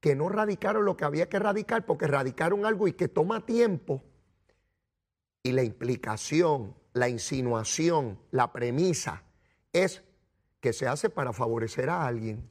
que 0.00 0.14
no 0.14 0.28
radicaron 0.28 0.84
lo 0.84 0.96
que 0.96 1.04
había 1.04 1.28
que 1.28 1.38
radicar 1.38 1.84
porque 1.84 2.06
radicaron 2.06 2.64
algo 2.64 2.88
y 2.88 2.92
que 2.92 3.08
toma 3.08 3.44
tiempo. 3.44 4.02
Y 5.42 5.52
la 5.52 5.62
implicación, 5.62 6.76
la 6.92 7.08
insinuación, 7.08 8.18
la 8.30 8.52
premisa 8.52 9.24
es 9.72 10.02
que 10.60 10.72
se 10.72 10.86
hace 10.86 11.10
para 11.10 11.32
favorecer 11.32 11.90
a 11.90 12.06
alguien. 12.06 12.48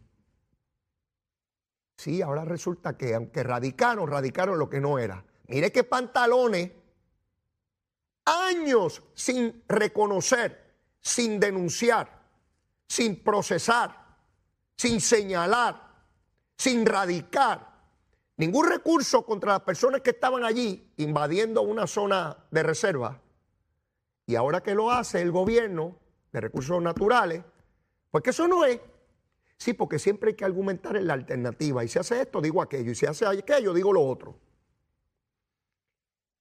Sí, 1.99 2.21
ahora 2.21 2.45
resulta 2.45 2.95
que 2.95 3.13
aunque 3.13 3.43
radicaron, 3.43 4.09
radicaron 4.09 4.57
lo 4.57 4.69
que 4.69 4.79
no 4.79 4.99
era. 4.99 5.21
Mire 5.49 5.69
qué 5.69 5.83
pantalones, 5.83 6.71
años 8.23 9.03
sin 9.13 9.65
reconocer, 9.67 10.77
sin 11.01 11.41
denunciar, 11.41 12.21
sin 12.87 13.21
procesar, 13.21 14.15
sin 14.77 15.01
señalar, 15.01 16.05
sin 16.57 16.85
radicar 16.85 17.67
ningún 18.37 18.69
recurso 18.69 19.25
contra 19.25 19.51
las 19.51 19.63
personas 19.63 19.99
que 19.99 20.11
estaban 20.11 20.45
allí 20.45 20.93
invadiendo 20.95 21.63
una 21.63 21.85
zona 21.85 22.45
de 22.49 22.63
reserva. 22.63 23.19
Y 24.25 24.35
ahora 24.35 24.63
que 24.63 24.73
lo 24.73 24.89
hace 24.89 25.21
el 25.21 25.33
gobierno 25.33 25.97
de 26.31 26.39
recursos 26.39 26.81
naturales, 26.81 27.43
pues 28.09 28.23
que 28.23 28.29
eso 28.29 28.47
no 28.47 28.63
es. 28.63 28.79
Sí, 29.59 29.73
porque 29.73 29.99
siempre 29.99 30.29
hay 30.29 30.35
que 30.35 30.45
argumentar 30.45 30.95
en 30.95 31.05
la 31.05 31.13
alternativa. 31.13 31.83
Y 31.83 31.89
si 31.89 31.99
hace 31.99 32.21
esto, 32.21 32.39
digo 32.39 32.61
aquello. 32.61 32.91
Y 32.91 32.95
si 32.95 33.05
hace 33.05 33.25
aquello, 33.25 33.73
digo 33.73 33.91
lo 33.91 34.01
otro. 34.01 34.39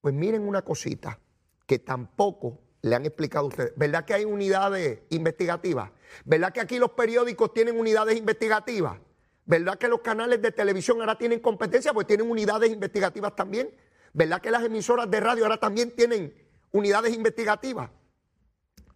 Pues 0.01 0.15
miren 0.15 0.47
una 0.47 0.63
cosita 0.63 1.19
que 1.67 1.81
tampoco 1.81 2.61
le 2.83 2.95
han 2.95 3.05
explicado 3.05 3.47
a 3.47 3.49
ustedes. 3.49 3.73
¿Verdad 3.75 4.05
que 4.05 4.15
hay 4.15 4.25
unidades 4.25 5.01
investigativas? 5.11 5.91
¿Verdad 6.25 6.53
que 6.53 6.61
aquí 6.61 6.79
los 6.79 6.93
periódicos 6.93 7.53
tienen 7.53 7.79
unidades 7.79 8.17
investigativas? 8.17 9.01
¿Verdad 9.45 9.79
que 9.79 9.89
los 9.89 10.01
canales 10.01 10.41
de 10.41 10.53
televisión 10.53 11.01
ahora 11.01 11.19
tienen 11.19 11.41
competencia? 11.41 11.93
Pues 11.93 12.07
tienen 12.07 12.31
unidades 12.31 12.71
investigativas 12.71 13.35
también. 13.35 13.75
¿Verdad 14.13 14.41
que 14.41 14.53
las 14.53 14.63
emisoras 14.63 15.11
de 15.11 15.19
radio 15.19 15.45
ahora 15.45 15.59
también 15.59 15.91
tienen 15.91 16.33
unidades 16.71 17.13
investigativas? 17.13 17.91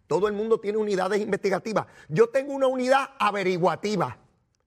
Todo 0.07 0.27
el 0.27 0.33
mundo 0.33 0.59
tiene 0.59 0.77
unidades 0.77 1.21
investigativas. 1.21 1.87
Yo 2.09 2.29
tengo 2.29 2.53
una 2.53 2.67
unidad 2.67 3.11
averiguativa. 3.19 4.17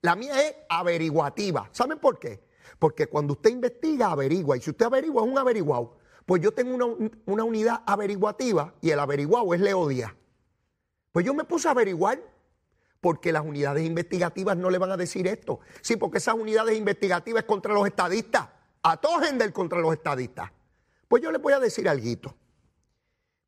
La 0.02 0.16
mía 0.16 0.40
es 0.46 0.54
averiguativa. 0.68 1.68
¿Saben 1.72 1.98
por 1.98 2.18
qué? 2.18 2.42
Porque 2.78 3.06
cuando 3.06 3.34
usted 3.34 3.50
investiga, 3.50 4.10
averigua. 4.10 4.56
Y 4.56 4.60
si 4.60 4.70
usted 4.70 4.86
averigua, 4.86 5.24
es 5.24 5.30
un 5.30 5.38
averiguado. 5.38 5.98
Pues 6.24 6.42
yo 6.42 6.52
tengo 6.52 6.74
una, 6.74 6.86
una 7.26 7.44
unidad 7.44 7.82
averiguativa 7.86 8.74
y 8.80 8.90
el 8.90 8.98
averiguado 8.98 9.54
es 9.54 9.60
Leodia. 9.60 10.16
Pues 11.12 11.24
yo 11.24 11.34
me 11.34 11.44
puse 11.44 11.68
a 11.68 11.70
averiguar 11.70 12.20
porque 13.00 13.30
las 13.30 13.44
unidades 13.44 13.86
investigativas 13.86 14.56
no 14.56 14.68
le 14.68 14.78
van 14.78 14.90
a 14.90 14.96
decir 14.96 15.26
esto. 15.26 15.60
Sí, 15.80 15.96
porque 15.96 16.18
esas 16.18 16.34
unidades 16.34 16.76
investigativas 16.76 17.42
es 17.42 17.46
contra 17.46 17.72
los 17.72 17.86
estadistas. 17.86 18.48
A 18.82 18.96
todo 18.96 19.20
del 19.20 19.52
contra 19.52 19.80
los 19.80 19.92
estadistas. 19.92 20.50
Pues 21.08 21.22
yo 21.22 21.30
les 21.30 21.40
voy 21.40 21.52
a 21.52 21.60
decir 21.60 21.88
algo. 21.88 22.34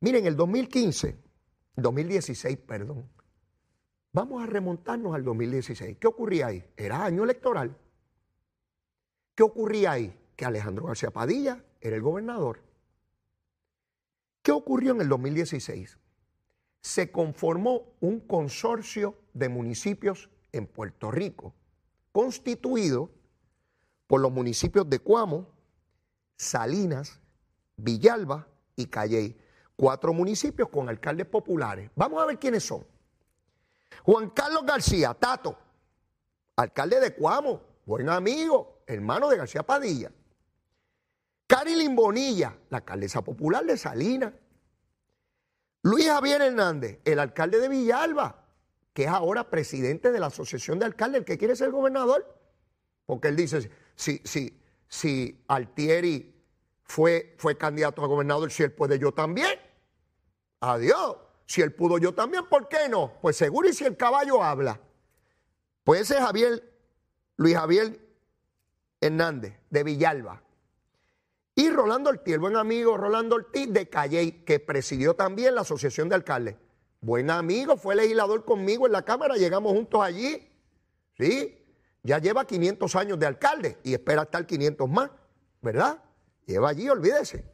Miren, 0.01 0.27
el 0.27 0.37
2015, 0.37 1.19
2016, 1.83 2.59
perdón. 2.59 3.09
Vamos 4.13 4.43
a 4.43 4.47
remontarnos 4.47 5.15
al 5.15 5.25
2016. 5.25 5.99
¿Qué 5.99 6.07
ocurría 6.07 6.49
ahí? 6.49 6.65
Era 6.77 7.05
año 7.05 7.25
electoral. 7.25 7.77
¿Qué 9.35 9.43
ocurría 9.43 9.93
ahí? 9.93 10.19
Que 10.35 10.45
Alejandro 10.45 10.87
García 10.87 11.11
Padilla 11.11 11.65
era 11.81 11.97
el 11.97 12.03
gobernador. 12.03 12.61
¿Qué 14.43 14.53
ocurrió 14.53 14.93
en 14.93 15.03
el 15.03 15.09
2016? 15.09 15.99
Se 16.81 17.13
conformó 17.13 17.95
un 18.01 18.21
consorcio 18.21 19.15
de 19.35 19.49
municipios 19.49 20.31
en 20.53 20.67
Puerto 20.67 21.11
Rico, 21.11 21.55
constituido 22.13 23.11
por 24.07 24.21
los 24.21 24.33
municipios 24.33 24.89
de 24.89 24.99
Cuamo, 25.01 25.47
Salinas, 26.37 27.21
Villalba 27.77 28.49
y 28.75 28.87
Calley. 28.87 29.37
Cuatro 29.79 30.13
municipios 30.13 30.69
con 30.71 30.89
alcaldes 30.89 31.27
populares. 31.27 31.89
Vamos 31.95 32.21
a 32.21 32.27
ver 32.27 32.37
quiénes 32.37 32.65
son. 32.65 32.85
Juan 34.03 34.31
Carlos 34.31 34.67
García, 34.67 35.15
Tato, 35.15 35.57
alcalde 36.57 36.99
de 36.99 37.15
Cuamo, 37.15 37.63
buen 37.87 38.09
amigo, 38.09 38.83
hermano 38.89 39.29
de 39.29 39.37
García 39.37 39.63
Padilla. 39.63 40.11
Carilín 41.47 41.95
Bonilla, 41.95 42.59
la 42.71 42.79
alcaldesa 42.79 43.23
popular 43.23 43.65
de 43.65 43.77
Salinas. 43.77 44.33
Luis 45.83 46.09
Javier 46.09 46.43
Hernández, 46.43 46.99
el 47.05 47.21
alcalde 47.21 47.61
de 47.61 47.69
Villalba, 47.69 48.47
que 48.93 49.05
es 49.05 49.09
ahora 49.09 49.49
presidente 49.49 50.11
de 50.11 50.19
la 50.19 50.27
Asociación 50.27 50.81
de 50.81 50.87
Alcaldes, 50.87 51.21
el 51.21 51.25
que 51.25 51.39
quiere 51.39 51.55
ser 51.55 51.71
gobernador. 51.71 52.37
Porque 53.07 53.29
él 53.29 53.37
dice, 53.37 53.71
si, 53.95 54.21
si, 54.25 54.61
si 54.89 55.45
Altieri 55.47 56.35
fue, 56.83 57.37
fue 57.39 57.57
candidato 57.57 58.03
a 58.03 58.09
gobernador, 58.09 58.51
si 58.51 58.65
él 58.65 58.73
puede, 58.73 58.99
yo 58.99 59.13
también. 59.13 59.68
Adiós. 60.61 61.17
Si 61.47 61.63
él 61.63 61.73
pudo, 61.73 61.99
yo 61.99 62.15
también, 62.15 62.47
¿por 62.47 62.69
qué 62.69 62.89
no? 62.89 63.15
Pues 63.23 63.37
seguro 63.37 63.69
y 63.69 63.73
si 63.73 63.85
el 63.85 63.97
caballo 63.97 64.43
habla. 64.43 64.81
Pues 65.83 66.03
ese 66.03 66.17
es 66.17 66.21
Javier, 66.21 66.63
Luis 67.37 67.57
Javier 67.57 67.99
Hernández, 69.01 69.55
de 69.71 69.83
Villalba. 69.83 70.43
Y 71.55 71.71
Rolando 71.71 72.11
Ortiz, 72.11 72.35
el 72.35 72.41
buen 72.41 72.57
amigo 72.57 72.97
Rolando 72.97 73.37
Ortiz 73.37 73.73
de 73.73 73.89
Calley, 73.89 74.45
que 74.45 74.61
presidió 74.61 75.15
también 75.15 75.55
la 75.55 75.63
Asociación 75.63 76.09
de 76.09 76.17
Alcaldes. 76.17 76.57
Buen 77.01 77.31
amigo, 77.31 77.77
fue 77.77 77.95
legislador 77.95 78.45
conmigo 78.45 78.87
en 78.87 78.93
la 78.93 79.03
Cámara, 79.03 79.37
llegamos 79.37 79.73
juntos 79.73 80.03
allí. 80.03 80.49
Sí, 81.17 81.59
ya 82.03 82.19
lleva 82.19 82.45
500 82.45 82.95
años 82.97 83.19
de 83.19 83.27
alcalde 83.27 83.79
y 83.83 83.93
espera 83.93 84.23
estar 84.23 84.47
500 84.47 84.89
más, 84.89 85.11
¿verdad? 85.61 86.03
Lleva 86.47 86.71
allí, 86.71 86.89
olvídese. 86.89 87.45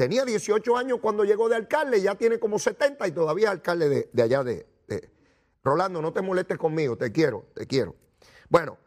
Tenía 0.00 0.24
18 0.24 0.78
años 0.78 0.98
cuando 0.98 1.24
llegó 1.24 1.50
de 1.50 1.56
alcalde, 1.56 2.00
ya 2.00 2.14
tiene 2.14 2.38
como 2.38 2.58
70 2.58 3.06
y 3.06 3.12
todavía 3.12 3.48
es 3.48 3.50
alcalde 3.50 4.08
de, 4.10 4.22
allá 4.22 4.42
de, 4.42 4.66
Rolando, 5.62 6.00
no 6.00 6.10
te 6.10 6.22
molestes 6.22 6.56
conmigo, 6.56 6.96
te 6.96 7.12
quiero, 7.12 7.48
te 7.54 7.66
quiero. 7.66 7.94
Bueno, 8.48 8.78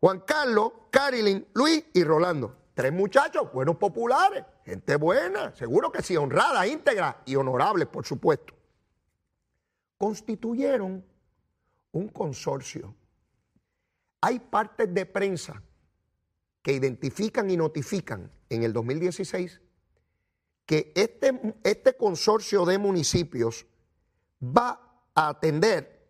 Juan 0.00 0.20
Carlos, 0.20 0.72
Carilyn, 0.88 1.46
Luis 1.52 1.84
y 1.92 2.02
Rolando. 2.02 2.56
Tres 2.72 2.94
muchachos, 2.94 3.52
buenos 3.52 3.76
populares, 3.76 4.42
gente 4.64 4.96
buena, 4.96 5.54
seguro 5.54 5.92
que 5.92 6.00
sí, 6.00 6.16
honrada, 6.16 6.66
íntegra 6.66 7.20
y 7.26 7.36
honorable, 7.36 7.84
por 7.84 8.06
supuesto 8.06 8.54
constituyeron 9.98 11.04
un 11.92 12.08
consorcio. 12.08 12.94
Hay 14.22 14.38
partes 14.38 14.94
de 14.94 15.04
prensa 15.04 15.62
que 16.62 16.72
identifican 16.72 17.50
y 17.50 17.58
notifican 17.58 18.32
en 18.48 18.62
el 18.62 18.72
2016 18.72 19.60
que 20.66 20.92
este, 20.94 21.54
este 21.62 21.96
consorcio 21.96 22.64
de 22.64 22.78
municipios 22.78 23.66
va 24.42 25.08
a 25.14 25.28
atender 25.28 26.08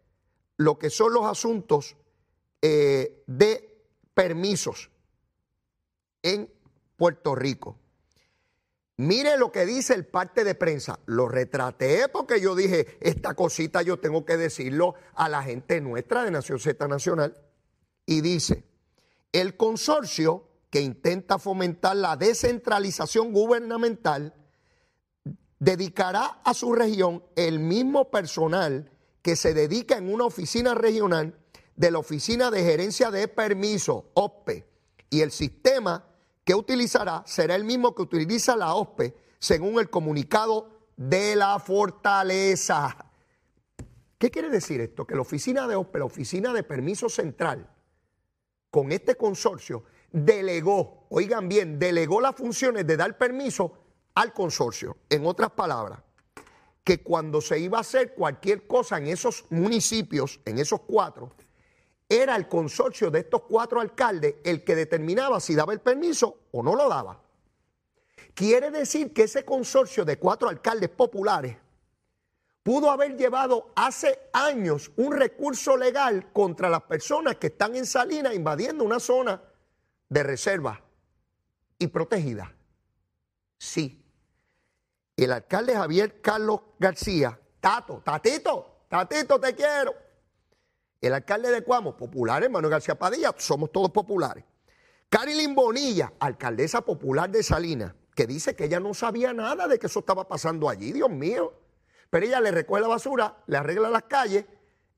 lo 0.57 0.79
que 0.79 0.91
son 0.91 1.13
los 1.13 1.25
asuntos 1.25 1.97
eh, 2.63 3.25
de 3.27 3.87
permisos 4.15 4.91
en 6.23 6.51
Puerto 6.97 7.35
Rico. 7.35 7.79
Mire 8.97 9.37
lo 9.37 9.51
que 9.51 9.67
dice 9.67 9.95
el 9.95 10.07
parte 10.07 10.45
de 10.45 10.55
prensa. 10.55 11.01
Lo 11.07 11.29
retraté 11.29 12.09
porque 12.09 12.41
yo 12.41 12.55
dije, 12.55 12.97
esta 13.01 13.35
cosita 13.35 13.83
yo 13.83 13.99
tengo 13.99 14.25
que 14.25 14.37
decirlo 14.37 14.95
a 15.15 15.29
la 15.29 15.43
gente 15.43 15.81
nuestra 15.81 16.23
de 16.23 16.31
Nación 16.31 16.61
Z 16.61 16.87
Nacional. 16.87 17.37
Y 18.07 18.21
dice, 18.21 18.65
el 19.33 19.57
consorcio 19.57 20.49
que 20.71 20.81
intenta 20.81 21.39
fomentar 21.39 21.97
la 21.97 22.17
descentralización 22.17 23.33
gubernamental 23.33 24.35
dedicará 25.65 26.41
a 26.45 26.53
su 26.53 26.75
región 26.75 27.25
el 27.37 27.59
mismo 27.59 28.11
personal 28.11 28.91
que 29.23 29.35
se 29.35 29.55
dedica 29.55 29.97
en 29.97 30.13
una 30.13 30.27
oficina 30.27 30.75
regional 30.75 31.39
de 31.75 31.91
la 31.91 31.99
Oficina 31.99 32.51
de 32.51 32.63
Gerencia 32.63 33.11
de 33.11 33.27
Permiso, 33.29 34.11
OSPE, 34.13 34.67
y 35.09 35.23
el 35.23 35.31
sistema 35.31 36.05
que 36.45 36.55
utilizará 36.55 37.25
será 37.27 37.55
el 37.55 37.65
mismo 37.65 37.95
que 37.95 38.03
utiliza 38.03 38.55
la 38.57 38.75
OSPE, 38.75 39.17
según 39.39 39.79
el 39.81 39.89
comunicado 39.89 40.69
de 40.99 41.35
la 41.35 41.59
fortaleza. 41.59 42.97
¿Qué 44.19 44.31
quiere 44.31 44.51
decir 44.51 44.83
esto? 44.83 45.07
Que 45.07 45.15
la 45.15 45.23
oficina 45.23 45.67
de 45.67 45.77
OSPE, 45.77 45.99
la 45.99 46.05
oficina 46.05 46.53
de 46.53 46.63
permiso 46.63 47.09
central, 47.09 47.71
con 48.71 48.93
este 48.93 49.17
consorcio, 49.17 49.85
delegó, 50.13 51.07
oigan 51.09 51.49
bien, 51.49 51.79
delegó 51.79 52.21
las 52.21 52.37
funciones 52.37 52.87
de 52.87 52.99
dar 52.99 53.17
permiso 53.17 53.84
al 54.15 54.33
consorcio. 54.33 54.97
En 55.09 55.27
otras 55.27 55.51
palabras, 55.51 56.01
que 56.85 57.03
cuando 57.03 57.41
se 57.41 57.59
iba 57.59 57.79
a 57.79 57.81
hacer 57.81 58.15
cualquier 58.15 58.67
cosa 58.67 58.99
en 58.99 59.07
esos 59.07 59.47
municipios, 59.51 60.41
en 60.45 60.59
esos 60.59 60.81
cuatro, 60.83 61.33
era 62.09 62.37
el 62.37 62.47
consorcio 62.47 63.11
de 63.11 63.21
estos 63.21 63.43
cuatro 63.43 63.81
alcaldes 63.81 64.37
el 64.45 64.63
que 64.63 64.77
determinaba 64.77 65.41
si 65.41 65.55
daba 65.55 65.73
el 65.73 65.81
permiso 65.81 66.41
o 66.53 66.63
no 66.63 66.77
lo 66.77 66.89
daba. 66.89 67.21
Quiere 68.35 68.71
decir 68.71 69.13
que 69.13 69.23
ese 69.23 69.45
consorcio 69.45 70.05
de 70.05 70.19
cuatro 70.19 70.49
alcaldes 70.49 70.91
populares 70.91 71.57
pudo 72.63 72.91
haber 72.91 73.17
llevado 73.17 73.73
hace 73.75 74.29
años 74.33 74.91
un 74.97 75.13
recurso 75.13 75.77
legal 75.77 76.33
contra 76.33 76.69
las 76.69 76.83
personas 76.83 77.37
que 77.37 77.49
están 77.49 77.77
en 77.77 77.87
Salinas 77.87 78.35
invadiendo 78.35 78.85
una 78.85 79.01
zona 79.01 79.43
de 80.09 80.23
reserva 80.23 80.81
y 81.79 81.87
protegida. 81.87 82.53
Sí. 83.59 84.04
El 85.17 85.33
alcalde 85.33 85.75
Javier 85.75 86.21
Carlos 86.21 86.61
García, 86.79 87.39
Tato, 87.61 88.03
Tatito, 88.05 88.85
Tatito, 88.89 89.39
te 89.39 89.55
quiero. 89.55 89.95
El 91.01 91.15
alcalde 91.15 91.51
de 91.51 91.63
Cuamo, 91.63 91.97
populares, 91.97 92.51
Manuel 92.51 92.73
García 92.73 92.99
Padilla, 92.99 93.35
somos 93.37 93.71
todos 93.71 93.91
populares. 93.91 94.45
Carilyn 95.09 95.55
Bonilla, 95.55 96.13
alcaldesa 96.19 96.81
popular 96.81 97.31
de 97.31 97.43
Salinas, 97.43 97.95
que 98.17 98.27
dice 98.27 98.57
que 98.57 98.65
ella 98.65 98.81
no 98.81 98.95
sabía 98.95 99.33
nada 99.33 99.69
de 99.69 99.79
que 99.79 99.87
eso 99.87 100.01
estaba 100.01 100.27
pasando 100.27 100.69
allí, 100.69 100.93
Dios 100.93 101.11
mío. 101.11 101.53
Pero 102.11 102.27
ella 102.27 102.41
le 102.41 102.51
recoge 102.51 102.81
la 102.81 102.89
basura, 102.89 103.37
le 103.47 103.57
arregla 103.57 103.91
las 103.91 104.05
calles, 104.05 104.45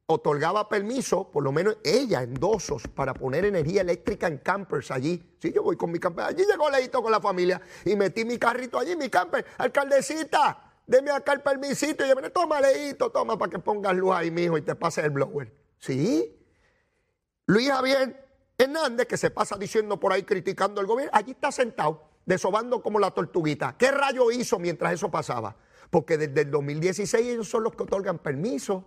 otorgaba 0.06 0.68
permiso, 0.68 1.30
por 1.30 1.42
lo 1.42 1.50
menos 1.50 1.78
ella, 1.82 2.22
endosos, 2.22 2.82
para 2.94 3.12
poner 3.12 3.44
energía 3.44 3.80
eléctrica 3.80 4.28
en 4.28 4.38
campers 4.38 4.90
allí. 4.90 5.36
Sí, 5.40 5.52
yo 5.52 5.62
voy 5.62 5.76
con 5.76 5.90
mi 5.90 5.98
camper. 5.98 6.26
Allí 6.26 6.44
llegó 6.44 6.70
Leito 6.70 7.02
con 7.02 7.10
la 7.10 7.20
familia 7.20 7.60
y 7.84 7.96
metí 7.96 8.25
mi 8.25 8.38
carrito 8.38 8.78
allí, 8.78 8.94
mi 8.96 9.08
camper. 9.08 9.44
Alcaldecita, 9.58 10.75
deme 10.86 11.10
acá 11.10 11.32
el 11.32 11.42
permisito. 11.42 12.04
Y 12.04 12.08
yo, 12.08 12.32
toma, 12.32 12.60
Leito, 12.60 13.10
toma, 13.10 13.36
para 13.36 13.50
que 13.50 13.58
pongas 13.58 13.96
luz 13.96 14.14
ahí, 14.14 14.30
mijo, 14.30 14.56
y 14.56 14.62
te 14.62 14.76
pase 14.76 15.00
el 15.00 15.10
blower. 15.10 15.52
Sí. 15.78 16.32
Luis 17.46 17.68
Javier 17.68 18.28
Hernández, 18.56 19.06
que 19.06 19.16
se 19.16 19.30
pasa 19.30 19.56
diciendo 19.56 19.98
por 19.98 20.12
ahí, 20.12 20.22
criticando 20.22 20.80
el 20.80 20.86
gobierno, 20.86 21.10
allí 21.14 21.32
está 21.32 21.50
sentado, 21.50 22.10
desobando 22.25 22.80
como 22.80 23.00
la 23.00 23.10
tortuguita. 23.10 23.76
¿Qué 23.76 23.90
rayo 23.90 24.30
hizo 24.30 24.60
mientras 24.60 24.92
eso 24.92 25.10
pasaba? 25.10 25.56
Porque 25.90 26.16
desde 26.16 26.42
el 26.42 26.50
2016 26.50 27.26
ellos 27.26 27.48
son 27.48 27.64
los 27.64 27.75
que 27.75 27.82
otorgan 27.82 28.18
permiso, 28.18 28.84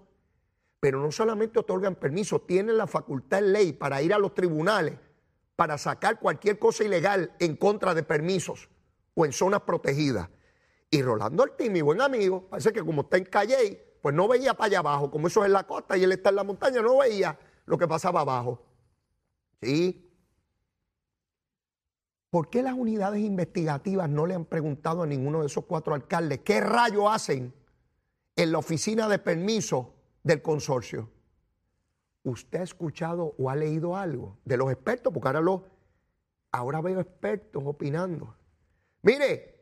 pero 0.79 1.01
no 1.01 1.11
solamente 1.11 1.59
otorgan 1.59 1.95
permiso, 1.95 2.41
tienen 2.41 2.77
la 2.77 2.87
facultad 2.87 3.39
en 3.39 3.53
ley 3.53 3.73
para 3.73 4.01
ir 4.01 4.13
a 4.13 4.19
los 4.19 4.33
tribunales 4.33 4.95
para 5.55 5.77
sacar 5.77 6.19
cualquier 6.21 6.57
cosa 6.57 6.85
ilegal 6.85 7.33
en 7.37 7.57
contra 7.57 7.93
de 7.93 8.03
permisos 8.03 8.69
o 9.13 9.25
en 9.25 9.33
zonas 9.33 9.63
protegidas. 9.63 10.29
Y 10.89 11.01
Rolando 11.01 11.43
Ortiz, 11.43 11.69
mi 11.69 11.81
buen 11.81 11.99
amigo, 11.99 12.47
parece 12.49 12.71
que 12.71 12.81
como 12.81 13.01
está 13.01 13.17
en 13.17 13.25
Calle, 13.25 13.97
pues 14.01 14.15
no 14.15 14.29
veía 14.29 14.53
para 14.53 14.67
allá 14.67 14.79
abajo, 14.79 15.11
como 15.11 15.27
eso 15.27 15.41
es 15.41 15.47
en 15.47 15.53
la 15.53 15.67
costa 15.67 15.97
y 15.97 16.03
él 16.05 16.13
está 16.13 16.29
en 16.29 16.37
la 16.37 16.45
montaña, 16.45 16.81
no 16.81 16.99
veía 16.99 17.37
lo 17.65 17.77
que 17.77 17.89
pasaba 17.89 18.21
abajo. 18.21 18.63
¿Sí? 19.61 20.09
¿Por 22.29 22.49
qué 22.49 22.63
las 22.63 22.73
unidades 22.73 23.19
investigativas 23.19 24.07
no 24.07 24.25
le 24.25 24.35
han 24.35 24.45
preguntado 24.45 25.03
a 25.03 25.07
ninguno 25.07 25.41
de 25.41 25.47
esos 25.47 25.65
cuatro 25.65 25.93
alcaldes 25.93 26.39
qué 26.39 26.61
rayo 26.61 27.09
hacen 27.09 27.53
en 28.37 28.51
la 28.53 28.59
oficina 28.59 29.09
de 29.09 29.19
permiso 29.19 29.93
del 30.23 30.41
consorcio? 30.41 31.09
¿Usted 32.23 32.59
ha 32.59 32.63
escuchado 32.63 33.35
o 33.37 33.49
ha 33.49 33.55
leído 33.55 33.95
algo 33.95 34.37
de 34.45 34.57
los 34.57 34.71
expertos? 34.71 35.13
Porque 35.13 35.27
ahora, 35.27 35.41
lo, 35.41 35.65
ahora 36.51 36.81
veo 36.81 36.99
expertos 36.99 37.63
opinando. 37.65 38.35
Mire, 39.01 39.59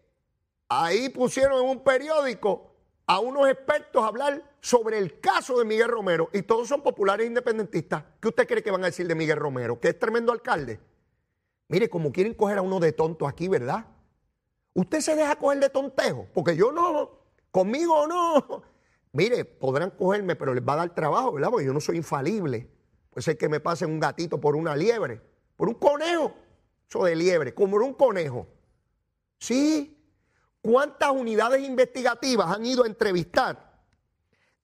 ahí 0.67 1.09
pusieron 1.09 1.63
en 1.63 1.69
un 1.69 1.83
periódico 1.83 2.73
a 3.05 3.19
unos 3.19 3.47
expertos 3.47 4.03
a 4.03 4.07
hablar 4.07 4.57
sobre 4.59 4.97
el 4.97 5.19
caso 5.19 5.57
de 5.57 5.65
Miguel 5.65 5.87
Romero 5.87 6.29
y 6.33 6.41
todos 6.41 6.67
son 6.67 6.81
populares 6.81 7.25
independentistas. 7.25 8.03
¿Qué 8.19 8.27
usted 8.27 8.47
cree 8.47 8.63
que 8.63 8.71
van 8.71 8.83
a 8.83 8.87
decir 8.87 9.07
de 9.07 9.15
Miguel 9.15 9.37
Romero? 9.37 9.79
¿Que 9.79 9.89
es 9.89 9.99
tremendo 9.99 10.31
alcalde? 10.31 10.79
Mire, 11.69 11.89
como 11.89 12.11
quieren 12.11 12.33
coger 12.33 12.57
a 12.57 12.61
uno 12.61 12.79
de 12.79 12.91
tonto 12.91 13.27
aquí, 13.27 13.47
¿verdad? 13.47 13.85
Usted 14.73 14.99
se 15.01 15.15
deja 15.15 15.37
coger 15.37 15.59
de 15.59 15.69
tontejo, 15.69 16.27
porque 16.33 16.55
yo 16.55 16.71
no, 16.71 17.11
conmigo 17.51 18.07
no. 18.07 18.63
Mire, 19.17 19.45
podrán 19.45 19.89
cogerme, 19.91 20.35
pero 20.35 20.53
les 20.53 20.63
va 20.63 20.73
a 20.73 20.77
dar 20.77 20.95
trabajo, 20.95 21.33
¿verdad? 21.33 21.49
Porque 21.49 21.65
yo 21.65 21.73
no 21.73 21.81
soy 21.81 21.97
infalible. 21.97 22.69
Puede 23.09 23.23
ser 23.23 23.37
que 23.37 23.49
me 23.49 23.59
pasen 23.59 23.89
un 23.89 23.99
gatito 23.99 24.39
por 24.39 24.55
una 24.55 24.75
liebre, 24.75 25.19
por 25.55 25.67
un 25.67 25.73
conejo. 25.73 26.33
Eso 26.87 27.03
de 27.03 27.15
liebre, 27.15 27.53
como 27.53 27.77
un 27.77 27.93
conejo. 27.93 28.47
Sí, 29.39 29.97
¿Cuántas 30.67 31.11
unidades 31.11 31.65
investigativas 31.65 32.53
han 32.53 32.65
ido 32.65 32.83
a 32.83 32.87
entrevistar 32.87 33.79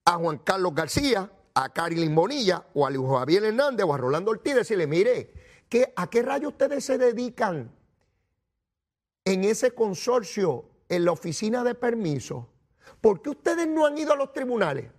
a 0.04 0.16
Juan 0.16 0.36
Carlos 0.36 0.74
García, 0.74 1.30
a 1.54 1.72
Carilyn 1.72 2.14
Bonilla 2.14 2.66
o 2.74 2.86
a 2.86 2.90
Luis 2.90 3.08
Javier 3.08 3.44
Hernández 3.44 3.86
o 3.86 3.94
a 3.94 3.96
Rolando 3.96 4.30
Ortiz? 4.30 4.54
Decirle, 4.54 4.86
mire, 4.86 5.32
¿a 5.96 6.10
qué 6.10 6.20
rayos 6.20 6.52
ustedes 6.52 6.84
se 6.84 6.98
dedican 6.98 7.72
en 9.24 9.44
ese 9.44 9.70
consorcio, 9.70 10.68
en 10.90 11.06
la 11.06 11.12
oficina 11.12 11.64
de 11.64 11.74
permiso? 11.74 12.50
¿Por 13.00 13.22
qué 13.22 13.30
ustedes 13.30 13.66
no 13.66 13.86
han 13.86 13.96
ido 13.98 14.12
a 14.12 14.16
los 14.16 14.32
tribunales? 14.32 14.90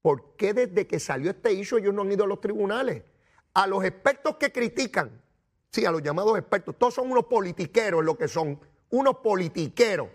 ¿Por 0.00 0.36
qué 0.36 0.52
desde 0.52 0.86
que 0.86 0.98
salió 0.98 1.30
este 1.30 1.52
issue 1.52 1.78
ellos 1.78 1.94
no 1.94 2.02
han 2.02 2.12
ido 2.12 2.24
a 2.24 2.26
los 2.26 2.40
tribunales? 2.40 3.02
A 3.54 3.66
los 3.66 3.84
expertos 3.84 4.36
que 4.36 4.50
critican, 4.50 5.22
sí, 5.70 5.84
a 5.84 5.92
los 5.92 6.02
llamados 6.02 6.38
expertos, 6.38 6.76
todos 6.78 6.94
son 6.94 7.10
unos 7.10 7.26
politiqueros 7.26 8.04
lo 8.04 8.16
que 8.16 8.28
son 8.28 8.58
unos 8.90 9.16
politiqueros. 9.18 10.08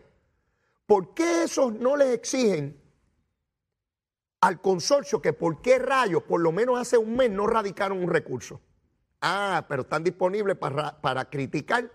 ¿Por 0.85 1.13
qué 1.13 1.43
esos 1.43 1.73
no 1.73 1.97
les 1.97 2.13
exigen 2.13 2.81
al 4.41 4.61
consorcio 4.61 5.21
que 5.21 5.33
por 5.33 5.61
qué 5.61 5.79
rayos, 5.79 6.23
por 6.23 6.41
lo 6.41 6.51
menos 6.51 6.79
hace 6.79 6.97
un 6.97 7.15
mes, 7.15 7.29
no 7.29 7.47
radicaron 7.47 8.01
un 8.01 8.09
recurso? 8.09 8.61
Ah, 9.21 9.65
pero 9.67 9.81
están 9.81 10.03
disponibles 10.03 10.57
para, 10.57 11.01
para 11.01 11.29
criticar 11.29 11.91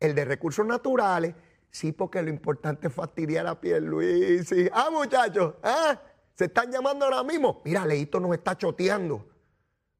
el 0.00 0.14
de 0.14 0.24
recursos 0.24 0.66
naturales. 0.66 1.34
Sí, 1.76 1.92
porque 1.92 2.22
lo 2.22 2.30
importante 2.30 2.88
es 2.88 2.94
fastidiar 2.94 3.46
a 3.46 3.58
Luis. 3.80 4.50
Ah, 4.72 4.88
muchachos, 4.90 5.56
ah, 5.62 6.00
se 6.32 6.46
están 6.46 6.72
llamando 6.72 7.04
ahora 7.04 7.22
mismo. 7.22 7.60
Mira, 7.66 7.84
Leito 7.84 8.18
nos 8.18 8.32
está 8.32 8.56
choteando. 8.56 9.28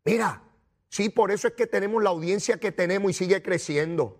Mira, 0.02 0.42
sí, 0.88 1.10
por 1.10 1.30
eso 1.30 1.48
es 1.48 1.52
que 1.52 1.66
tenemos 1.66 2.02
la 2.02 2.08
audiencia 2.08 2.58
que 2.58 2.72
tenemos 2.72 3.10
y 3.10 3.12
sigue 3.12 3.42
creciendo 3.42 4.18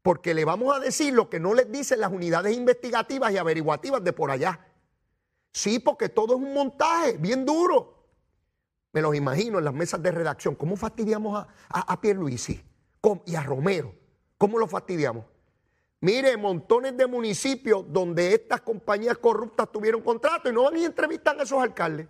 porque 0.00 0.32
le 0.32 0.46
vamos 0.46 0.74
a 0.74 0.80
decir 0.80 1.12
lo 1.12 1.28
que 1.28 1.38
no 1.38 1.52
les 1.52 1.70
dicen 1.70 2.00
las 2.00 2.10
unidades 2.10 2.56
investigativas 2.56 3.30
y 3.30 3.36
averiguativas 3.36 4.02
de 4.02 4.14
por 4.14 4.30
allá. 4.30 4.66
Sí, 5.52 5.78
porque 5.78 6.08
todo 6.08 6.34
es 6.36 6.40
un 6.40 6.54
montaje 6.54 7.18
bien 7.18 7.44
duro. 7.44 8.08
Me 8.94 9.02
los 9.02 9.14
imagino 9.14 9.58
en 9.58 9.66
las 9.66 9.74
mesas 9.74 10.02
de 10.02 10.12
redacción. 10.12 10.54
¿Cómo 10.54 10.76
fastidiamos 10.76 11.36
a, 11.36 11.46
a, 11.68 11.92
a 11.92 12.00
Pierluisi 12.00 12.64
y 13.26 13.34
a 13.34 13.42
Romero? 13.42 13.94
¿Cómo 14.38 14.58
lo 14.58 14.66
fastidiamos? 14.66 15.33
Mire, 16.04 16.36
montones 16.36 16.94
de 16.98 17.06
municipios 17.06 17.90
donde 17.90 18.34
estas 18.34 18.60
compañías 18.60 19.16
corruptas 19.16 19.72
tuvieron 19.72 20.02
contrato 20.02 20.50
y 20.50 20.52
no 20.52 20.64
van 20.64 20.76
y 20.76 20.84
entrevistan 20.84 21.40
a 21.40 21.44
esos 21.44 21.62
alcaldes. 21.62 22.06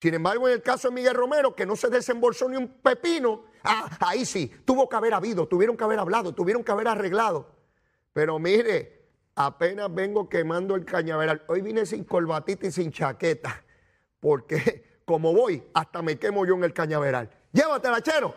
Sin 0.00 0.14
embargo, 0.14 0.48
en 0.48 0.54
el 0.54 0.60
caso 0.60 0.88
de 0.88 0.94
Miguel 0.96 1.14
Romero, 1.14 1.54
que 1.54 1.64
no 1.64 1.76
se 1.76 1.88
desembolsó 1.88 2.48
ni 2.48 2.56
un 2.56 2.66
pepino, 2.66 3.44
ah, 3.62 3.96
ahí 4.00 4.24
sí, 4.24 4.50
tuvo 4.64 4.88
que 4.88 4.96
haber 4.96 5.14
habido, 5.14 5.46
tuvieron 5.46 5.76
que 5.76 5.84
haber 5.84 6.00
hablado, 6.00 6.34
tuvieron 6.34 6.64
que 6.64 6.72
haber 6.72 6.88
arreglado. 6.88 7.46
Pero 8.12 8.40
mire, 8.40 9.06
apenas 9.36 9.94
vengo 9.94 10.28
quemando 10.28 10.74
el 10.74 10.84
cañaveral. 10.84 11.44
Hoy 11.46 11.62
vine 11.62 11.86
sin 11.86 12.02
corbatita 12.02 12.66
y 12.66 12.72
sin 12.72 12.90
chaqueta, 12.90 13.62
porque 14.18 14.98
como 15.04 15.32
voy, 15.32 15.62
hasta 15.74 16.02
me 16.02 16.18
quemo 16.18 16.44
yo 16.44 16.56
en 16.56 16.64
el 16.64 16.72
cañaveral. 16.72 17.30
Llévatela, 17.52 18.02
chero. 18.02 18.34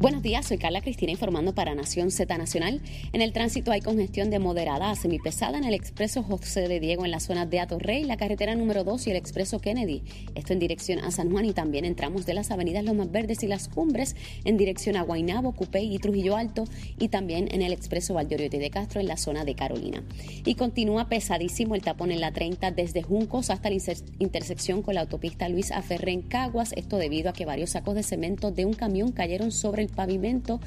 Buenos 0.00 0.22
días, 0.22 0.46
soy 0.46 0.56
Carla 0.56 0.80
Cristina 0.80 1.12
informando 1.12 1.54
para 1.54 1.74
Nación 1.74 2.10
Z 2.10 2.38
Nacional. 2.38 2.80
En 3.12 3.20
el 3.20 3.34
tránsito 3.34 3.70
hay 3.70 3.82
congestión 3.82 4.30
de 4.30 4.38
moderada 4.38 4.90
a 4.90 4.96
semipesada 4.96 5.58
en 5.58 5.64
el 5.64 5.74
expreso 5.74 6.22
José 6.22 6.68
de 6.68 6.80
Diego 6.80 7.04
en 7.04 7.10
la 7.10 7.20
zona 7.20 7.44
de 7.44 7.60
Atorrey, 7.60 8.04
la 8.04 8.16
carretera 8.16 8.54
número 8.54 8.82
2 8.82 9.06
y 9.06 9.10
el 9.10 9.16
expreso 9.18 9.60
Kennedy. 9.60 10.02
Esto 10.34 10.54
en 10.54 10.58
dirección 10.58 11.00
a 11.00 11.10
San 11.10 11.30
Juan 11.30 11.44
y 11.44 11.52
también 11.52 11.84
entramos 11.84 12.24
de 12.24 12.32
las 12.32 12.50
avenidas 12.50 12.82
Lomas 12.82 13.12
Verdes 13.12 13.42
y 13.42 13.46
Las 13.46 13.68
Cumbres 13.68 14.16
en 14.46 14.56
dirección 14.56 14.96
a 14.96 15.02
Guaynabo, 15.02 15.52
Cupey 15.52 15.94
y 15.94 15.98
Trujillo 15.98 16.34
Alto 16.34 16.64
y 16.98 17.08
también 17.08 17.48
en 17.50 17.60
el 17.60 17.74
expreso 17.74 18.14
Valdoriotti 18.14 18.56
de 18.56 18.70
Castro 18.70 19.02
en 19.02 19.06
la 19.06 19.18
zona 19.18 19.44
de 19.44 19.54
Carolina. 19.54 20.02
Y 20.46 20.54
continúa 20.54 21.10
pesadísimo 21.10 21.74
el 21.74 21.82
tapón 21.82 22.10
en 22.10 22.22
la 22.22 22.32
30 22.32 22.70
desde 22.70 23.02
Juncos 23.02 23.50
hasta 23.50 23.68
la 23.68 23.76
intersección 24.18 24.80
con 24.80 24.94
la 24.94 25.02
autopista 25.02 25.50
Luis 25.50 25.70
Aferre 25.70 26.12
en 26.12 26.22
Caguas, 26.22 26.72
esto 26.74 26.96
debido 26.96 27.28
a 27.28 27.34
que 27.34 27.44
varios 27.44 27.68
sacos 27.72 27.94
de 27.94 28.02
cemento 28.02 28.50
de 28.50 28.64
un 28.64 28.72
camión 28.72 29.12
cayeron 29.12 29.52
sobre 29.52 29.82
el 29.82 29.89
pavimento 29.90 30.60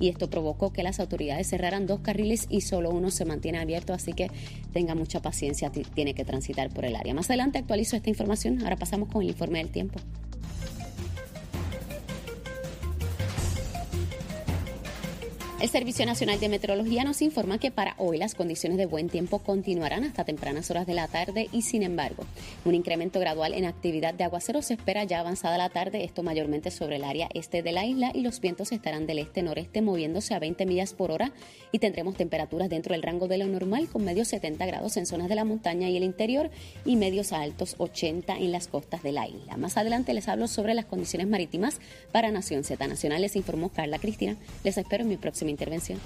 y 0.00 0.08
esto 0.08 0.28
provocó 0.28 0.72
que 0.72 0.82
las 0.82 1.00
autoridades 1.00 1.48
cerraran 1.48 1.86
dos 1.86 2.00
carriles 2.00 2.46
y 2.48 2.62
solo 2.62 2.90
uno 2.90 3.10
se 3.10 3.24
mantiene 3.24 3.58
abierto, 3.58 3.92
así 3.92 4.12
que 4.12 4.28
tenga 4.72 4.94
mucha 4.94 5.20
paciencia, 5.22 5.70
tiene 5.70 6.14
que 6.14 6.24
transitar 6.24 6.70
por 6.70 6.84
el 6.84 6.96
área. 6.96 7.14
Más 7.14 7.30
adelante 7.30 7.58
actualizo 7.58 7.96
esta 7.96 8.10
información, 8.10 8.62
ahora 8.62 8.76
pasamos 8.76 9.08
con 9.08 9.22
el 9.22 9.28
informe 9.28 9.58
del 9.58 9.70
tiempo. 9.70 10.00
El 15.64 15.70
Servicio 15.70 16.04
Nacional 16.04 16.38
de 16.40 16.50
Meteorología 16.50 17.04
nos 17.04 17.22
informa 17.22 17.56
que 17.56 17.70
para 17.70 17.94
hoy 17.96 18.18
las 18.18 18.34
condiciones 18.34 18.76
de 18.76 18.84
buen 18.84 19.08
tiempo 19.08 19.38
continuarán 19.38 20.04
hasta 20.04 20.22
tempranas 20.22 20.70
horas 20.70 20.86
de 20.86 20.92
la 20.92 21.08
tarde 21.08 21.48
y 21.52 21.62
sin 21.62 21.82
embargo 21.82 22.26
un 22.66 22.74
incremento 22.74 23.18
gradual 23.18 23.54
en 23.54 23.64
actividad 23.64 24.12
de 24.12 24.24
aguacero 24.24 24.60
se 24.60 24.74
espera 24.74 25.04
ya 25.04 25.20
avanzada 25.20 25.56
la 25.56 25.70
tarde, 25.70 26.04
esto 26.04 26.22
mayormente 26.22 26.70
sobre 26.70 26.96
el 26.96 27.04
área 27.04 27.30
este 27.32 27.62
de 27.62 27.72
la 27.72 27.86
isla 27.86 28.12
y 28.12 28.20
los 28.20 28.42
vientos 28.42 28.72
estarán 28.72 29.06
del 29.06 29.20
este-noreste 29.20 29.80
moviéndose 29.80 30.34
a 30.34 30.38
20 30.38 30.66
millas 30.66 30.92
por 30.92 31.10
hora 31.10 31.32
y 31.72 31.78
tendremos 31.78 32.14
temperaturas 32.14 32.68
dentro 32.68 32.92
del 32.92 33.02
rango 33.02 33.26
de 33.26 33.38
lo 33.38 33.46
normal 33.46 33.88
con 33.88 34.04
medios 34.04 34.28
70 34.28 34.66
grados 34.66 34.98
en 34.98 35.06
zonas 35.06 35.30
de 35.30 35.34
la 35.34 35.46
montaña 35.46 35.88
y 35.88 35.96
el 35.96 36.04
interior 36.04 36.50
y 36.84 36.96
medios 36.96 37.32
altos 37.32 37.76
80 37.78 38.36
en 38.36 38.52
las 38.52 38.68
costas 38.68 39.02
de 39.02 39.12
la 39.12 39.26
isla. 39.28 39.56
Más 39.56 39.78
adelante 39.78 40.12
les 40.12 40.28
hablo 40.28 40.46
sobre 40.46 40.74
las 40.74 40.84
condiciones 40.84 41.26
marítimas 41.26 41.80
para 42.12 42.30
Nación 42.30 42.64
Z 42.64 42.86
Nacional, 42.86 43.22
les 43.22 43.34
informó 43.34 43.70
Carla 43.70 43.98
Cristina. 43.98 44.36
Les 44.62 44.76
espero 44.76 45.04
en 45.04 45.08
mi 45.08 45.16
próxima 45.16 45.53
intervención. 45.54 45.98